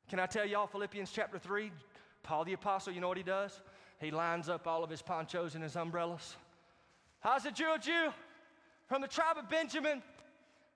Can 0.10 0.20
I 0.20 0.26
tell 0.26 0.46
y'all, 0.46 0.68
Philippians 0.68 1.12
chapter 1.12 1.40
3, 1.40 1.72
Paul 2.24 2.46
the 2.46 2.54
Apostle, 2.54 2.94
you 2.94 3.00
know 3.00 3.08
what 3.08 3.18
he 3.18 3.24
does? 3.24 3.62
He 4.02 4.10
lines 4.10 4.50
up 4.50 4.66
all 4.66 4.84
of 4.84 4.90
his 4.90 5.04
ponchos 5.04 5.54
and 5.54 5.64
his 5.64 5.76
umbrellas. 5.76 6.36
How's 7.20 7.46
a 7.46 7.52
Jew 7.52 7.72
a 7.76 7.78
Jew? 7.78 8.10
From 8.88 9.02
the 9.02 9.08
tribe 9.08 9.38
of 9.38 9.48
Benjamin. 9.48 10.02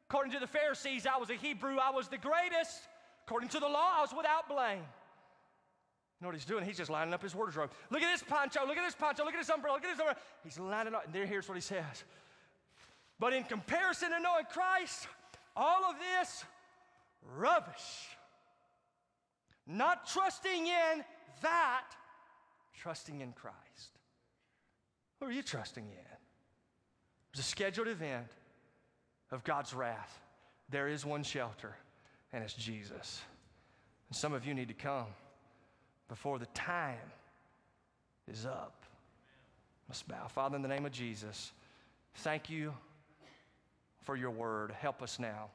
According 0.08 0.32
to 0.34 0.40
the 0.40 0.48
Pharisees, 0.48 1.08
I 1.08 1.18
was 1.18 1.32
a 1.32 1.34
Hebrew, 1.34 1.78
I 1.78 1.90
was 1.90 2.08
the 2.08 2.20
greatest. 2.20 2.88
According 3.26 3.50
to 3.50 3.60
the 3.60 3.68
law, 3.68 3.94
I 3.98 4.02
was 4.02 4.14
without 4.16 4.48
blame. 4.48 4.78
You 4.78 6.22
know 6.22 6.28
what 6.28 6.36
he's 6.36 6.46
doing? 6.46 6.64
He's 6.64 6.78
just 6.78 6.92
lining 6.92 7.16
up 7.16 7.24
his 7.24 7.34
wardrobe. 7.34 7.72
Look 7.90 8.04
at 8.04 8.14
this 8.14 8.22
poncho, 8.22 8.66
look 8.68 8.78
at 8.78 8.86
this 8.86 8.94
poncho, 8.94 9.26
look 9.26 9.34
at 9.34 9.40
this 9.40 9.50
umbrella, 9.50 9.76
look 9.76 9.84
at 9.84 9.90
this 9.90 10.00
umbrella. 10.00 10.18
He's 10.44 10.60
lining 10.60 10.94
up, 10.94 11.06
and 11.06 11.14
there, 11.14 11.26
here's 11.26 11.50
what 11.50 11.56
he 11.56 11.62
says. 11.62 12.04
But 13.20 13.34
in 13.34 13.44
comparison 13.44 14.12
to 14.12 14.20
knowing 14.20 14.46
Christ, 14.52 15.08
all 15.56 15.84
of 15.86 15.96
this 15.98 16.46
rubbish. 17.36 18.10
Not 19.66 20.08
trusting 20.08 20.68
in 20.68 21.04
that 21.42 21.88
trusting 22.82 23.22
in 23.22 23.32
Christ. 23.34 24.00
Who 25.20 25.28
are 25.28 25.32
you 25.32 25.44
trusting 25.44 25.84
in? 25.84 26.18
There's 27.34 27.46
a 27.46 27.50
scheduled 27.50 27.88
event 27.88 28.28
of 29.32 29.44
God's 29.44 29.74
wrath. 29.74 30.20
There 30.70 30.88
is 30.88 31.06
one 31.06 31.24
shelter, 31.24 31.76
and 32.34 32.44
it's 32.44 32.54
Jesus. 32.54 33.22
And 34.10 34.16
some 34.16 34.34
of 34.34 34.46
you 34.46 34.54
need 34.54 34.68
to 34.68 34.74
come 34.74 35.08
before 36.08 36.40
the 36.40 36.46
time 36.48 36.98
is 38.32 38.46
up. 38.46 38.84
Let's 39.88 40.02
bow. 40.04 40.28
Father, 40.28 40.56
in 40.56 40.62
the 40.62 40.68
name 40.68 40.86
of 40.86 40.92
Jesus, 40.92 41.52
thank 42.16 42.50
you 42.50 42.74
for 44.04 44.16
your 44.16 44.32
word. 44.32 44.72
Help 44.72 45.02
us 45.02 45.20
now. 45.20 45.50